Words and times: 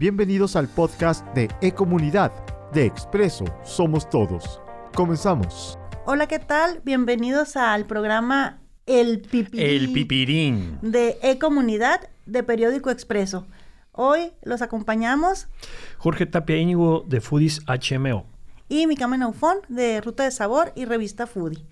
Bienvenidos 0.00 0.54
al 0.54 0.68
podcast 0.68 1.26
de 1.34 1.48
E-Comunidad 1.60 2.30
de 2.72 2.86
Expreso 2.86 3.44
Somos 3.64 4.08
Todos. 4.08 4.62
Comenzamos. 4.94 5.76
Hola, 6.06 6.28
¿qué 6.28 6.38
tal? 6.38 6.80
Bienvenidos 6.84 7.56
al 7.56 7.84
programa 7.84 8.60
El 8.86 9.22
Pipirín. 9.22 9.66
El 9.66 9.92
Pipirín. 9.92 10.78
De 10.82 11.18
E-Comunidad 11.20 12.10
de 12.26 12.44
Periódico 12.44 12.90
Expreso. 12.90 13.48
Hoy 13.90 14.30
los 14.44 14.62
acompañamos. 14.62 15.48
Jorge 15.96 16.26
Tapia 16.26 16.58
Íñigo 16.58 17.04
de 17.08 17.20
Foodies 17.20 17.62
HMO. 17.66 18.24
Y 18.68 18.86
mi 18.86 18.94
Naufón 18.94 19.56
de 19.68 20.00
Ruta 20.00 20.22
de 20.22 20.30
Sabor 20.30 20.70
y 20.76 20.84
Revista 20.84 21.26
Foodie. 21.26 21.66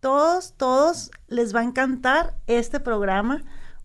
Todos, 0.00 0.54
todos 0.56 1.10
les 1.28 1.54
va 1.54 1.60
a 1.60 1.64
encantar 1.64 2.34
este 2.46 2.80
programa 2.80 3.42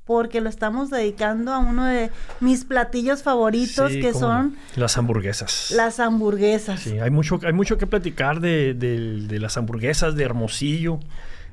porque 0.07 0.41
lo 0.41 0.49
estamos 0.49 0.89
dedicando 0.89 1.53
a 1.53 1.59
uno 1.59 1.85
de 1.85 2.09
mis 2.39 2.65
platillos 2.65 3.21
favoritos 3.21 3.91
que 3.91 4.13
son 4.13 4.55
las 4.75 4.97
hamburguesas. 4.97 5.71
Las 5.75 5.99
hamburguesas. 5.99 6.79
Sí, 6.79 6.97
hay 6.97 7.11
mucho, 7.11 7.39
hay 7.43 7.53
mucho 7.53 7.77
que 7.77 7.85
platicar 7.85 8.39
de, 8.39 8.73
de 8.73 9.39
las 9.39 9.57
hamburguesas 9.57 10.15
de 10.15 10.23
Hermosillo. 10.23 10.99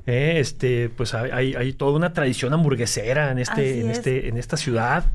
Eh, 0.07 0.39
este, 0.39 0.89
pues 0.89 1.15
hay, 1.15 1.55
hay, 1.55 1.73
toda 1.73 1.93
una 1.93 2.13
tradición 2.13 2.53
hamburguesera 2.53 3.31
en 3.31 3.39
este, 3.39 3.81
en 3.81 3.89
este, 3.89 4.29
en 4.29 4.37
esta 4.37 4.55
ciudad. 4.55 5.05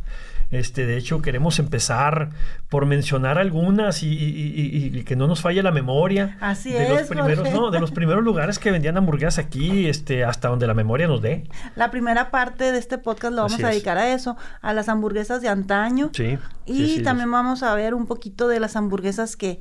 Este, 0.51 0.85
de 0.85 0.97
hecho, 0.97 1.23
queremos 1.23 1.61
empezar 1.61 2.31
por 2.69 2.85
mencionar 2.85 3.39
algunas 3.39 4.03
y, 4.03 5.05
que 5.07 5.15
no 5.15 5.29
nos 5.29 5.41
falle 5.41 5.63
la 5.63 5.71
memoria. 5.71 6.37
Así 6.41 6.73
de 6.73 6.85
es. 6.85 6.91
Los 6.91 7.09
primeros, 7.09 7.53
no, 7.53 7.71
de 7.71 7.79
los 7.79 7.93
primeros 7.93 8.25
lugares 8.25 8.59
que 8.59 8.73
vendían 8.73 8.97
hamburguesas 8.97 9.39
aquí, 9.39 9.87
este, 9.87 10.25
hasta 10.25 10.49
donde 10.49 10.67
la 10.67 10.75
memoria 10.75 11.07
nos 11.07 11.23
dé. 11.23 11.45
La 11.77 11.91
primera 11.91 12.31
parte 12.31 12.73
de 12.73 12.79
este 12.79 12.99
podcast 12.99 13.35
lo 13.35 13.43
vamos 13.43 13.63
a 13.63 13.69
dedicar 13.69 13.97
a 13.97 14.13
eso, 14.13 14.37
a 14.61 14.73
las 14.73 14.89
hamburguesas 14.89 15.41
de 15.41 15.49
antaño. 15.49 16.11
Sí. 16.13 16.37
Y 16.67 17.03
también 17.03 17.31
vamos 17.31 17.63
a 17.63 17.73
ver 17.75 17.95
un 17.95 18.07
poquito 18.07 18.49
de 18.49 18.59
las 18.59 18.75
hamburguesas 18.75 19.37
que, 19.37 19.61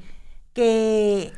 que 0.53 1.31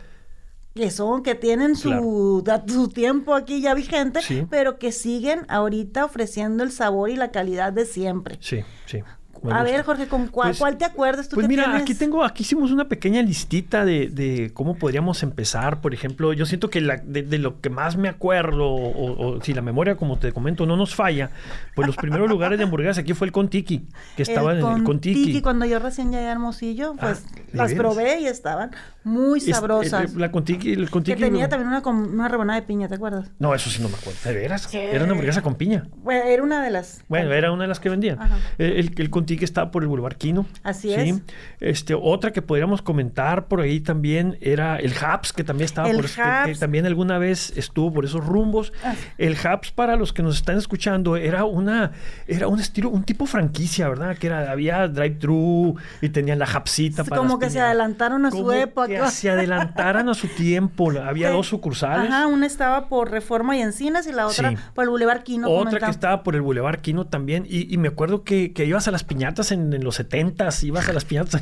que 0.73 0.89
son, 0.89 1.21
que 1.21 1.35
tienen 1.35 1.75
su, 1.75 2.41
su 2.67 2.87
tiempo 2.87 3.35
aquí 3.35 3.59
ya 3.59 3.73
vigente, 3.73 4.21
pero 4.49 4.79
que 4.79 4.93
siguen 4.93 5.41
ahorita 5.49 6.05
ofreciendo 6.05 6.63
el 6.63 6.71
sabor 6.71 7.09
y 7.09 7.17
la 7.17 7.29
calidad 7.29 7.73
de 7.73 7.85
siempre. 7.85 8.37
Sí, 8.39 8.63
sí 8.85 9.03
a 9.49 9.63
ver, 9.63 9.83
Jorge, 9.83 10.07
¿con 10.07 10.27
cuál, 10.27 10.49
pues, 10.49 10.59
cuál 10.59 10.77
te 10.77 10.85
acuerdas 10.85 11.27
tú 11.27 11.35
Pues 11.35 11.47
mira, 11.47 11.75
aquí 11.75 11.95
tengo, 11.95 12.23
aquí 12.23 12.43
hicimos 12.43 12.71
una 12.71 12.87
pequeña 12.87 13.21
listita 13.21 13.85
de, 13.85 14.07
de, 14.07 14.51
cómo 14.53 14.75
podríamos 14.75 15.23
empezar. 15.23 15.81
Por 15.81 15.93
ejemplo, 15.93 16.33
yo 16.33 16.45
siento 16.45 16.69
que 16.69 16.81
la, 16.81 16.97
de, 16.97 17.37
lo 17.39 17.59
que 17.59 17.69
más 17.69 17.97
me 17.97 18.09
acuerdo, 18.09 18.71
o, 18.71 19.41
si 19.41 19.53
la 19.53 19.61
memoria, 19.61 19.95
como 19.95 20.19
te 20.19 20.31
comento, 20.31 20.65
no 20.65 20.77
nos 20.77 20.93
falla, 20.93 21.31
pues 21.75 21.87
los 21.87 21.95
primeros 21.95 22.29
lugares 22.29 22.57
de 22.59 22.65
hamburguesas 22.65 22.99
aquí 22.99 23.13
fue 23.13 23.27
el 23.27 23.33
Contiki, 23.33 23.87
que 24.15 24.23
estaba 24.23 24.57
en 24.57 24.65
el 24.65 24.83
Contiki. 24.83 25.41
Cuando 25.41 25.65
yo 25.65 25.79
recién 25.79 26.11
llegué 26.11 26.27
a 26.27 26.31
Hermosillo, 26.33 26.95
pues 26.99 27.25
ah, 27.25 27.40
las 27.53 27.73
probé 27.73 28.21
y 28.21 28.27
estaban 28.27 28.71
muy 29.03 29.41
sabrosas. 29.41 30.13
la 30.13 30.31
Contiki, 30.31 30.73
el. 30.73 30.89
Que 30.89 31.15
tenía 31.15 31.49
también 31.49 31.69
una, 31.69 31.81
una 31.87 32.27
rebanada 32.27 32.59
de 32.59 32.65
piña, 32.65 32.87
¿te 32.87 32.95
acuerdas? 32.95 33.31
No, 33.39 33.55
eso 33.55 33.69
sí 33.69 33.81
no 33.81 33.89
me 33.89 33.95
acuerdo. 33.95 34.19
¿De 34.23 34.33
veras? 34.33 34.73
Era 34.73 35.03
una 35.03 35.13
hamburguesa 35.13 35.41
con 35.41 35.55
piña. 35.55 35.87
Bueno, 35.97 36.23
era 36.25 36.43
una 36.43 36.63
de 36.63 36.69
las. 36.69 37.03
Bueno, 37.07 37.33
era 37.33 37.51
una 37.51 37.63
de 37.63 37.67
las 37.67 37.79
que 37.79 37.89
vendían. 37.89 38.19
El, 38.57 38.91
el, 38.97 39.09
el 39.11 39.43
estaba 39.43 39.71
por 39.71 39.83
el 39.83 39.89
Boulevard 39.89 40.15
Quino. 40.15 40.45
Así 40.63 40.93
es. 40.93 41.21
Este, 41.59 41.93
otra 41.93 42.31
que 42.31 42.41
podríamos 42.41 42.81
comentar 42.81 43.47
por 43.47 43.61
ahí 43.61 43.79
también 43.79 44.37
era 44.41 44.77
el 44.77 44.93
Haps, 44.99 45.33
que 45.33 45.43
también 45.43 45.65
estaba 45.65 45.89
por 45.91 46.05
que, 46.05 46.55
también 46.59 46.85
alguna 46.85 47.17
vez 47.17 47.53
estuvo 47.55 47.93
por 47.93 48.05
esos 48.05 48.25
rumbos. 48.25 48.73
Ah. 48.83 48.95
El 49.17 49.37
Haps, 49.43 49.71
para 49.71 49.95
los 49.95 50.13
que 50.13 50.23
nos 50.23 50.35
están 50.35 50.57
escuchando, 50.57 51.17
era 51.17 51.45
una, 51.45 51.91
era 52.27 52.47
un 52.47 52.59
estilo, 52.59 52.89
un 52.89 53.03
tipo 53.03 53.25
franquicia, 53.25 53.89
¿verdad? 53.89 54.17
Que 54.17 54.27
era, 54.27 54.51
había 54.51 54.87
drive-thru 54.87 55.75
y 56.01 56.09
tenían 56.09 56.39
la 56.39 56.45
Hapsita 56.45 57.03
para 57.03 57.21
Como 57.21 57.39
que 57.41 57.49
se 57.49 57.59
adelantaron 57.59 58.25
a 58.25 58.31
su 58.31 58.51
época. 58.51 58.87
Que 58.87 59.07
se 59.11 59.29
adelantaran 59.31 60.09
a 60.09 60.13
su 60.13 60.27
tiempo. 60.27 60.91
Había 60.91 61.31
dos 61.31 61.47
sucursales. 61.47 62.09
Ajá, 62.09 62.27
una 62.27 62.45
estaba 62.45 62.87
por 62.87 63.11
Reforma 63.11 63.57
y 63.57 63.61
Encinas 63.61 64.07
y 64.07 64.11
la 64.11 64.27
otra 64.27 64.53
por 64.73 64.83
el 64.83 64.89
Boulevard 64.89 65.23
Quino. 65.23 65.49
Otra 65.49 65.79
que 65.79 65.91
estaba 65.91 66.23
por 66.23 66.35
el 66.35 66.41
Boulevard 66.41 66.81
Quino 66.81 67.07
también. 67.07 67.45
Y, 67.47 67.77
me 67.81 67.87
acuerdo 67.87 68.23
que, 68.23 68.53
que, 68.53 68.65
ibas 68.65 68.87
a 68.87 68.91
las 68.91 69.03
piñatas 69.03 69.51
en, 69.51 69.73
en 69.73 69.83
los 69.83 69.95
70 69.95 70.31
ibas 70.63 70.89
a 70.89 70.93
las 70.93 71.05
piñatas 71.05 71.41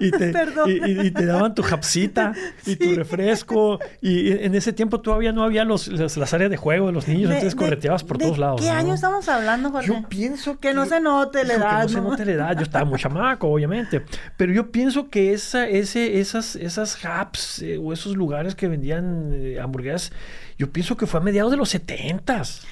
y, 0.00 0.10
te, 0.10 0.32
y, 0.66 1.10
te 1.10 1.26
daban 1.26 1.54
tu 1.54 1.62
japsita 1.62 2.32
y 2.66 2.76
tu 2.76 2.94
refresco. 2.94 3.78
Y 4.00 4.32
en 4.32 4.54
ese 4.54 4.72
tiempo 4.72 5.00
todavía 5.00 5.32
no 5.32 5.44
había 5.44 5.64
los, 5.64 5.88
las 5.88 6.34
áreas 6.34 6.50
de 6.50 6.56
juego 6.56 6.86
de 6.86 6.92
los 6.92 7.08
niños, 7.08 7.30
entonces 7.30 7.54
correteabas 7.54 8.04
por 8.04 8.18
todos 8.18 8.38
lados. 8.38 8.60
¿Qué 8.60 8.70
año 8.70 8.94
estamos 8.94 9.28
hablando, 9.28 9.70
Jorge? 9.70 9.88
Yo 9.88 10.08
pienso 10.08 10.58
que, 10.58 10.74
no 10.74 10.86
se 10.86 11.00
note 11.00 11.44
la 11.44 11.54
edad. 11.54 11.86
Que 11.86 11.94
no, 11.94 12.00
se 12.00 12.00
note 12.00 12.24
la 12.24 12.32
edad. 12.32 12.56
Yo 12.56 12.62
estaba 12.62 12.84
muy 12.84 12.98
chamaco, 13.02 13.48
obviamente. 13.48 14.04
Pero 14.36 14.52
yo 14.52 14.70
pienso 14.72 15.08
que 15.08 15.32
esa, 15.32 15.68
ese, 15.68 16.18
esas, 16.18 16.56
esas 16.56 16.98
hubs 17.04 17.62
eh, 17.62 17.78
o 17.78 17.92
esos 17.92 18.16
lugares 18.16 18.54
que 18.54 18.68
vendían 18.68 19.30
eh, 19.32 19.60
hamburguesas, 19.60 20.12
yo 20.58 20.72
pienso 20.72 20.96
que 20.96 21.06
fue 21.06 21.20
a 21.20 21.22
mediados 21.22 21.50
de 21.50 21.56
los 21.56 21.68
setentas. 21.68 22.62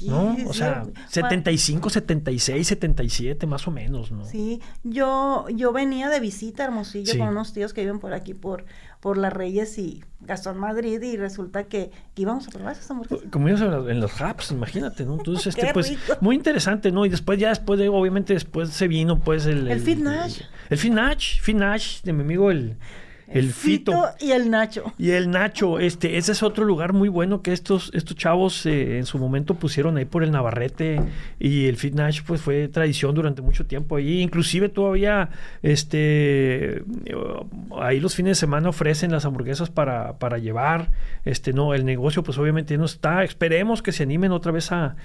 ¿no? 0.00 0.36
O 0.46 0.54
sea, 0.54 0.84
75, 1.08 1.90
76, 1.90 2.66
77 2.66 3.46
más 3.46 3.68
o 3.68 3.70
menos, 3.70 4.10
¿no? 4.10 4.24
Sí, 4.24 4.60
yo, 4.82 5.46
yo 5.50 5.72
venía 5.72 6.08
de 6.08 6.20
visita 6.20 6.62
a 6.62 6.66
Hermosillo 6.66 7.18
con 7.18 7.28
unos 7.28 7.52
tíos 7.52 7.74
que 7.74 7.82
viven 7.82 7.98
por 7.98 8.14
aquí, 8.14 8.32
por, 8.32 8.64
por 9.00 9.16
Las 9.16 9.32
Reyes 9.32 9.78
y 9.78 10.04
Gastón 10.20 10.58
Madrid, 10.58 11.00
y 11.02 11.16
resulta 11.16 11.64
que, 11.64 11.90
íbamos 12.16 12.46
a 12.48 12.50
probar 12.50 12.76
esa 12.76 12.92
hamburguesa. 12.92 13.30
Como 13.30 13.48
en 13.48 14.00
los 14.00 14.20
hubs, 14.20 14.50
imagínate, 14.52 15.04
¿no? 15.06 15.14
Entonces, 15.14 15.46
este, 15.56 15.72
pues, 15.72 15.96
muy 16.20 16.36
interesante, 16.36 16.92
¿no? 16.92 17.06
Y 17.06 17.08
después, 17.08 17.38
ya 17.38 17.48
después 17.48 17.80
de, 17.80 17.88
obviamente, 17.88 18.34
después 18.34 18.68
se 18.70 18.88
vino, 18.88 19.18
pues, 19.18 19.46
el... 19.46 19.66
El, 19.66 19.72
el 19.72 19.80
Fit 19.80 19.98
Nash. 19.98 20.42
El, 20.68 20.78
Fit 20.78 20.92
Nash, 20.92 21.40
Fit 21.40 21.56
Nash, 21.56 22.02
de 22.02 22.12
mi 22.12 22.22
amigo, 22.22 22.50
el 22.50 22.76
el 23.30 23.52
Fito, 23.52 23.92
y 24.18 24.32
el 24.32 24.50
Nacho. 24.50 24.92
Y 24.98 25.10
el 25.12 25.30
Nacho, 25.30 25.78
este, 25.78 26.18
ese 26.18 26.32
es 26.32 26.42
otro 26.42 26.64
lugar 26.64 26.92
muy 26.92 27.08
bueno 27.08 27.42
que 27.42 27.52
estos, 27.52 27.90
estos 27.94 28.16
chavos 28.16 28.66
eh, 28.66 28.98
en 28.98 29.06
su 29.06 29.18
momento 29.18 29.54
pusieron 29.54 29.96
ahí 29.96 30.04
por 30.04 30.22
el 30.24 30.30
Navarrete 30.30 31.00
y 31.38 31.66
el 31.66 31.76
Fit 31.76 31.94
Nacho 31.94 32.22
pues 32.26 32.40
fue 32.40 32.68
tradición 32.68 33.14
durante 33.14 33.40
mucho 33.42 33.66
tiempo 33.66 33.96
ahí. 33.96 34.20
Inclusive 34.20 34.68
todavía, 34.68 35.30
este, 35.62 36.82
ahí 37.80 38.00
los 38.00 38.14
fines 38.14 38.32
de 38.32 38.40
semana 38.40 38.68
ofrecen 38.68 39.10
las 39.12 39.24
hamburguesas 39.24 39.70
para, 39.70 40.18
para 40.18 40.38
llevar. 40.38 40.90
Este, 41.24 41.52
no, 41.52 41.74
el 41.74 41.84
negocio 41.84 42.22
pues 42.22 42.36
obviamente 42.38 42.76
no 42.76 42.84
está. 42.84 43.22
Esperemos 43.24 43.82
que 43.82 43.92
se 43.92 44.02
animen 44.02 44.32
otra 44.32 44.52
vez 44.52 44.70
a, 44.72 44.96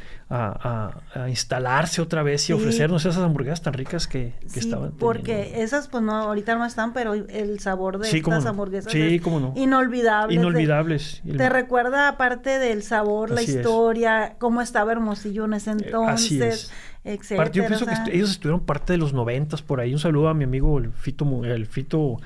instalarse 1.29 2.01
otra 2.01 2.23
vez 2.23 2.49
y 2.49 2.53
ofrecernos 2.53 3.05
esas 3.05 3.21
hamburguesas 3.21 3.61
tan 3.61 3.73
ricas 3.73 4.07
que, 4.07 4.33
que 4.51 4.59
estaban. 4.59 4.91
Porque 4.91 5.61
esas 5.61 5.87
pues 5.87 6.03
no, 6.03 6.13
ahorita 6.13 6.55
no 6.55 6.65
están, 6.65 6.93
pero 6.93 7.13
el 7.13 7.59
sabor 7.59 7.99
de 7.99 8.07
sí, 8.07 8.14
hamburguesas. 8.45 8.91
Sí, 8.91 9.19
cómo 9.19 9.39
no. 9.39 9.53
Inolvidables. 9.55 10.37
Inolvidables. 10.37 11.21
te 11.25 11.49
recuerda, 11.49 12.09
aparte 12.09 12.59
del 12.59 12.83
sabor, 12.83 13.31
la 13.31 13.41
historia, 13.41 14.35
cómo 14.39 14.61
estaba 14.61 14.91
Hermosillo 14.91 15.45
en 15.45 15.53
ese 15.53 15.71
eh, 15.71 15.77
entonces. 15.79 16.71
Etcétera, 17.05 17.51
yo 17.51 17.67
pienso 17.67 17.85
que 17.85 18.15
ellos 18.15 18.31
estuvieron 18.31 18.61
parte 18.61 18.93
de 18.93 18.97
los 18.97 19.13
noventas 19.13 19.61
por 19.61 19.79
ahí. 19.79 19.93
Un 19.93 19.99
saludo 19.99 20.27
a 20.27 20.33
mi 20.33 20.43
amigo 20.43 20.79
el 20.79 20.91
Fito, 20.91 21.45
el 21.45 21.67
Fito, 21.67 22.17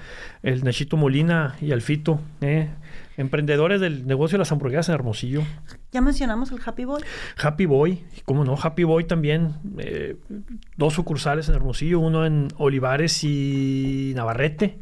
el 0.42 0.64
Nachito 0.64 0.96
Molina 0.96 1.58
y 1.60 1.74
al 1.74 1.82
Fito, 1.82 2.22
eh, 2.40 2.70
emprendedores 3.18 3.82
del 3.82 4.08
negocio 4.08 4.38
de 4.38 4.40
las 4.40 4.54
hamburguesas 4.54 4.88
en 4.88 4.96
Hermosillo. 4.96 5.42
Ya 5.92 6.00
mencionamos 6.00 6.54
el 6.54 6.60
Happy 6.66 6.86
Boy. 6.86 7.04
Happy 7.42 7.66
Boy, 7.66 8.06
cómo 8.24 8.46
no, 8.46 8.56
Happy 8.56 8.86
Boy 8.86 9.04
también. 9.04 9.56
Eh, 9.80 10.16
dos 10.78 10.94
sucursales 10.94 11.50
en 11.50 11.56
Hermosillo, 11.56 12.00
uno 12.00 12.26
en 12.26 12.48
Olivares 12.58 13.22
y 13.26 14.14
Navarrete 14.16 14.80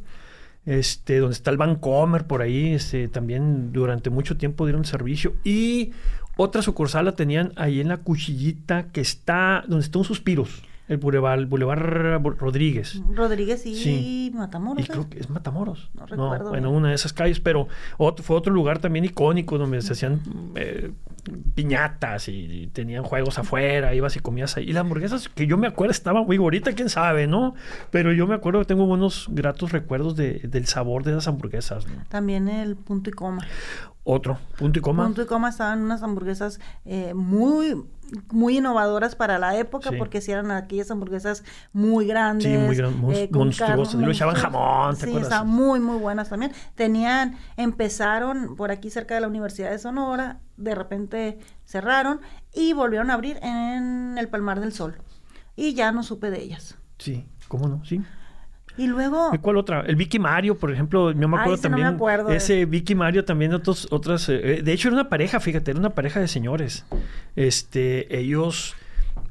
este, 0.67 1.19
donde 1.19 1.33
está 1.33 1.49
el 1.49 1.57
Vancomer 1.57 2.27
por 2.27 2.41
ahí, 2.41 2.73
este, 2.73 3.07
también 3.07 3.71
durante 3.71 4.09
mucho 4.09 4.37
tiempo 4.37 4.65
dieron 4.65 4.83
servicio. 4.85 5.33
Y 5.43 5.91
otra 6.35 6.61
sucursal 6.61 7.05
la 7.05 7.13
tenían 7.13 7.53
ahí 7.55 7.79
en 7.79 7.87
la 7.87 7.97
cuchillita 7.97 8.91
que 8.91 9.01
está, 9.01 9.63
donde 9.67 9.85
están 9.85 10.03
Suspiros. 10.03 10.61
El 10.89 10.97
Boulevard, 10.97 11.45
Boulevard 11.47 12.21
Rodríguez. 12.37 13.01
Rodríguez 13.13 13.65
y 13.65 14.31
Matamoros. 14.33 14.85
Y 14.85 14.87
creo 14.87 15.09
que 15.09 15.19
es 15.19 15.29
Matamoros. 15.29 15.89
No 15.93 16.05
recuerdo. 16.05 16.55
en 16.55 16.65
una 16.65 16.89
de 16.89 16.95
esas 16.95 17.11
calles, 17.11 17.41
pero 17.41 17.67
fue 18.21 18.37
otro 18.37 18.53
lugar 18.53 18.79
también 18.79 19.03
icónico 19.03 19.57
donde 19.57 19.81
se 19.81 19.93
hacían 19.93 20.21
eh, 20.55 20.91
piñatas 21.55 22.27
y, 22.27 22.67
tenían 22.73 23.03
juegos 23.03 23.39
afuera, 23.39 23.93
ibas 23.93 24.15
y 24.15 24.19
comías 24.19 24.57
ahí. 24.57 24.65
Y 24.65 24.73
las 24.73 24.81
hamburguesas 24.81 25.29
que 25.29 25.47
yo 25.47 25.57
me 25.57 25.67
acuerdo 25.67 25.91
estaban 25.91 26.25
muy 26.25 26.37
bonitas, 26.37 26.75
quién 26.75 26.89
sabe, 26.89 27.27
¿no? 27.27 27.55
Pero 27.91 28.13
yo 28.13 28.27
me 28.27 28.35
acuerdo 28.35 28.59
que 28.59 28.65
tengo 28.65 28.85
buenos, 28.85 29.27
gratos 29.29 29.71
recuerdos 29.71 30.15
del 30.15 30.65
sabor 30.65 31.03
de 31.03 31.11
esas 31.11 31.27
hamburguesas. 31.27 31.85
También 32.09 32.47
el 32.47 32.75
punto 32.75 33.09
y 33.09 33.13
coma. 33.13 33.45
Otro, 34.03 34.37
punto 34.57 34.79
y 34.79 34.81
coma. 34.81 35.03
Punto 35.03 35.21
y 35.21 35.25
coma 35.25 35.49
estaban 35.49 35.81
unas 35.81 36.01
hamburguesas 36.01 36.59
eh, 36.85 37.13
muy 37.13 37.75
muy 38.31 38.57
innovadoras 38.57 39.15
para 39.15 39.37
la 39.37 39.57
época 39.57 39.91
porque 39.97 40.21
si 40.21 40.31
eran 40.31 40.51
aquellas 40.51 40.89
hamburguesas 40.91 41.43
muy 41.73 42.07
grandes. 42.07 42.45
Sí, 42.45 42.57
muy 42.57 42.75
grandes, 42.75 43.17
eh, 43.17 43.29
monstruosas. 43.31 43.99
Y 43.99 44.05
lo 44.05 44.11
echaban 44.11 44.35
jamón, 44.35 44.95
¿te 44.97 45.07
sí, 45.07 45.17
estaban 45.17 45.47
muy, 45.47 45.79
muy 45.79 45.97
buenas 45.97 46.29
también. 46.29 46.51
Tenían, 46.75 47.35
empezaron 47.57 48.55
por 48.55 48.71
aquí 48.71 48.89
cerca 48.89 49.15
de 49.15 49.21
la 49.21 49.27
Universidad 49.27 49.71
de 49.71 49.79
Sonora, 49.79 50.39
de 50.57 50.75
repente 50.75 51.39
cerraron 51.63 52.19
y 52.53 52.73
volvieron 52.73 53.09
a 53.11 53.13
abrir 53.13 53.37
en 53.41 54.17
el 54.17 54.27
Palmar 54.27 54.59
del 54.59 54.73
Sol. 54.73 54.97
Y 55.55 55.73
ya 55.73 55.91
no 55.91 56.03
supe 56.03 56.29
de 56.29 56.41
ellas. 56.41 56.77
Sí. 56.97 57.25
¿Cómo 57.47 57.67
no? 57.67 57.83
Sí. 57.85 58.01
Y 58.77 58.87
luego. 58.87 59.31
¿Y 59.33 59.39
cuál 59.39 59.57
otra? 59.57 59.81
El 59.81 59.95
Vicky 59.95 60.19
Mario, 60.19 60.55
por 60.55 60.71
ejemplo, 60.71 61.11
yo 61.11 61.27
me 61.27 61.37
acuerdo 61.37 61.57
también. 61.57 61.85
No 61.85 61.91
me 61.91 61.95
acuerdo 61.95 62.29
ese 62.29 62.65
Vicky 62.65 62.93
Mario 62.93 63.25
también, 63.25 63.53
otros, 63.53 63.87
otras. 63.91 64.29
Eh, 64.29 64.61
de 64.63 64.73
hecho, 64.73 64.89
era 64.89 64.95
una 64.95 65.09
pareja, 65.09 65.39
fíjate, 65.39 65.71
era 65.71 65.79
una 65.79 65.89
pareja 65.91 66.19
de 66.19 66.27
señores. 66.27 66.85
Este, 67.35 68.19
ellos 68.19 68.75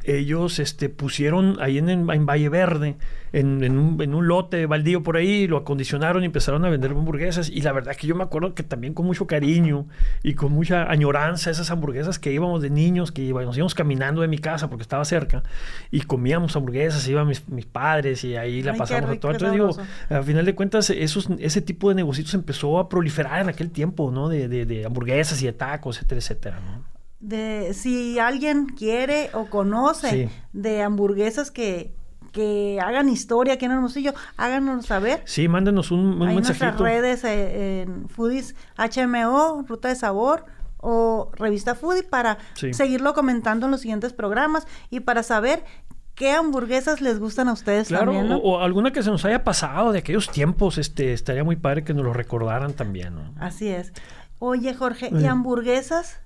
ellos 0.06 0.58
este, 0.58 0.88
pusieron 0.88 1.56
ahí 1.61 1.79
en, 1.79 1.88
en 1.88 2.26
Valle 2.26 2.49
Verde, 2.49 2.97
en, 3.32 3.62
en, 3.62 3.79
un, 3.79 4.00
en, 4.00 4.14
un, 4.14 4.29
lote 4.29 4.67
baldío 4.67 5.03
por 5.03 5.17
ahí, 5.17 5.47
lo 5.47 5.58
acondicionaron 5.58 6.23
y 6.23 6.26
empezaron 6.26 6.64
a 6.64 6.70
vender 6.70 6.93
hamburguesas. 6.93 7.50
Y 7.50 7.61
la 7.62 7.73
verdad 7.73 7.97
que 7.97 8.06
yo 8.06 8.14
me 8.14 8.23
acuerdo 8.23 8.55
que 8.55 8.62
también 8.62 8.94
con 8.94 9.05
mucho 9.05 9.26
cariño 9.26 9.87
y 10.23 10.35
con 10.35 10.53
mucha 10.53 10.91
añoranza 10.91 11.50
esas 11.50 11.70
hamburguesas 11.70 12.19
que 12.19 12.32
íbamos 12.32 12.62
de 12.62 12.70
niños, 12.70 13.12
que 13.12 13.23
íbamos, 13.23 13.56
íbamos 13.56 13.75
caminando 13.75 14.23
de 14.23 14.29
mi 14.29 14.38
casa 14.38 14.69
porque 14.69 14.82
estaba 14.82 15.05
cerca 15.05 15.43
y 15.91 16.00
comíamos 16.03 16.55
hamburguesas, 16.56 17.06
iban 17.09 17.26
mis, 17.26 17.49
mis 17.49 17.67
padres 17.67 18.25
y 18.25 18.37
ahí 18.37 18.62
la 18.62 18.75
pasamos 18.75 19.11
a 19.11 19.20
todo. 19.20 19.32
Entonces 19.32 19.52
digo, 19.52 19.76
al 20.09 20.25
final 20.25 20.44
de 20.44 20.55
cuentas, 20.55 20.91
esos, 20.91 21.29
ese 21.38 21.61
tipo 21.61 21.88
de 21.88 21.97
negocios 21.97 22.32
empezó 22.32 22.79
a 22.79 22.88
proliferar 22.88 23.41
en 23.41 23.49
aquel 23.49 23.70
tiempo, 23.70 24.11
¿no? 24.11 24.29
De, 24.29 24.49
de, 24.49 24.67
de 24.67 24.87
hamburguesas 24.87 25.43
y 25.43 25.47
de 25.47 25.52
tacos, 25.52 25.97
etcétera, 25.97 26.19
etcétera, 26.20 26.61
¿no? 26.61 26.95
De 27.20 27.72
si 27.74 28.18
alguien 28.18 28.66
quiere 28.66 29.30
o 29.32 29.46
conoce 29.46 30.30
de 30.52 30.82
hamburguesas 30.82 31.50
que, 31.50 31.94
que 32.32 32.78
hagan 32.80 33.08
historia 33.08 33.54
aquí 33.54 33.64
en 33.64 33.72
Hermosillo, 33.72 34.12
háganos 34.36 34.86
saber. 34.86 35.22
Sí, 35.24 35.48
mándenos 35.48 35.90
un, 35.90 36.20
un 36.20 36.28
Hay 36.28 36.36
nuestras 36.36 36.78
redes 36.78 37.24
eh, 37.24 37.82
en 37.82 38.08
Foodies 38.08 38.54
HMO, 38.76 39.64
Ruta 39.66 39.88
de 39.88 39.96
Sabor 39.96 40.44
o 40.78 41.30
Revista 41.34 41.74
Foodie 41.74 42.02
para 42.02 42.38
seguirlo 42.54 43.14
comentando 43.14 43.66
en 43.66 43.72
los 43.72 43.80
siguientes 43.80 44.12
programas 44.12 44.66
y 44.90 45.00
para 45.00 45.22
saber 45.22 45.64
qué 46.14 46.32
hamburguesas 46.32 47.00
les 47.00 47.18
gustan 47.18 47.48
a 47.48 47.52
ustedes 47.52 47.88
claro, 47.88 48.12
también, 48.12 48.32
o, 48.32 48.38
o, 48.38 48.60
alguna 48.60 48.92
que 48.92 49.02
se 49.02 49.10
nos 49.10 49.24
haya 49.24 49.42
pasado 49.42 49.92
de 49.92 50.00
aquellos 50.00 50.30
tiempos, 50.30 50.78
este, 50.78 51.12
estaría 51.12 51.44
muy 51.44 51.56
padre 51.56 51.84
que 51.84 51.94
nos 51.94 52.04
lo 52.04 52.12
recordaran 52.12 52.72
también, 52.72 53.14
¿no? 53.14 53.34
Así 53.38 53.68
es. 53.68 53.92
Oye, 54.38 54.74
Jorge, 54.74 55.10
¿y 55.12 55.24
hamburguesas? 55.24 56.20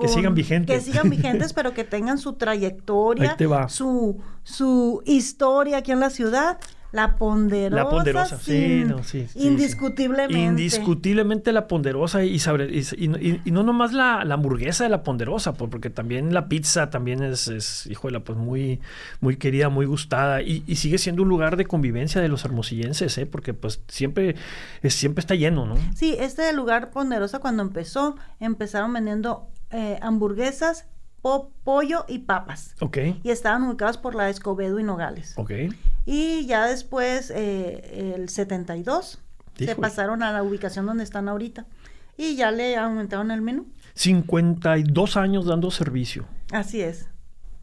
Que 0.00 0.08
sigan 0.08 0.34
vigentes. 0.34 0.76
Que 0.76 0.92
sigan 0.92 1.10
vigentes, 1.10 1.52
pero 1.52 1.74
que 1.74 1.84
tengan 1.84 2.18
su 2.18 2.34
trayectoria, 2.34 3.36
Su, 3.68 4.20
su 4.42 5.02
historia 5.04 5.78
aquí 5.78 5.92
en 5.92 6.00
la 6.00 6.10
ciudad. 6.10 6.58
La 6.94 7.16
ponderosa. 7.16 7.82
La 7.82 7.90
ponderosa, 7.90 8.38
sí, 8.38 8.84
no, 8.86 9.02
sí, 9.02 9.26
Indiscutiblemente. 9.34 10.38
Indiscutiblemente 10.38 11.50
la 11.50 11.66
ponderosa 11.66 12.22
y, 12.22 12.36
y, 12.36 13.40
y, 13.44 13.50
no 13.50 13.64
nomás 13.64 13.92
la, 13.92 14.24
la, 14.24 14.34
hamburguesa 14.34 14.84
de 14.84 14.90
la 14.90 15.02
ponderosa, 15.02 15.54
porque 15.54 15.90
también 15.90 16.32
la 16.32 16.48
pizza 16.48 16.90
también 16.90 17.24
es, 17.24 17.48
es 17.48 17.88
híjole, 17.88 18.20
pues 18.20 18.38
muy, 18.38 18.80
muy 19.18 19.34
querida, 19.38 19.70
muy 19.70 19.86
gustada 19.86 20.40
y, 20.40 20.62
sigue 20.76 20.98
siendo 20.98 21.24
un 21.24 21.28
lugar 21.28 21.56
de 21.56 21.64
convivencia 21.64 22.20
de 22.20 22.28
los 22.28 22.44
hermosillenses, 22.44 23.18
¿eh? 23.18 23.26
porque 23.26 23.54
pues 23.54 23.80
siempre, 23.88 24.36
siempre 24.84 25.20
está 25.20 25.34
lleno, 25.34 25.66
¿no? 25.66 25.74
Sí, 25.96 26.14
este 26.20 26.52
lugar 26.52 26.90
ponderosa 26.90 27.40
cuando 27.40 27.64
empezó, 27.64 28.14
empezaron 28.38 28.92
vendiendo 28.92 29.48
eh, 29.74 29.98
hamburguesas, 30.02 30.86
pollo 31.20 32.04
y 32.06 32.20
papas. 32.20 32.76
Ok. 32.80 32.98
Y 33.24 33.30
estaban 33.30 33.64
ubicados 33.64 33.98
por 33.98 34.14
la 34.14 34.30
Escobedo 34.30 34.78
y 34.78 34.84
Nogales. 34.84 35.34
Ok. 35.36 35.50
Y 36.06 36.46
ya 36.46 36.66
después, 36.66 37.32
eh, 37.34 38.14
el 38.16 38.28
72, 38.28 39.20
se 39.58 39.76
pasaron 39.76 40.22
a 40.22 40.32
la 40.32 40.44
ubicación 40.44 40.86
donde 40.86 41.02
están 41.02 41.28
ahorita. 41.28 41.66
Y 42.16 42.36
ya 42.36 42.52
le 42.52 42.76
aumentaron 42.76 43.32
el 43.32 43.42
menú. 43.42 43.66
52 43.94 45.16
años 45.16 45.46
dando 45.46 45.72
servicio. 45.72 46.24
Así 46.52 46.80
es. 46.80 47.08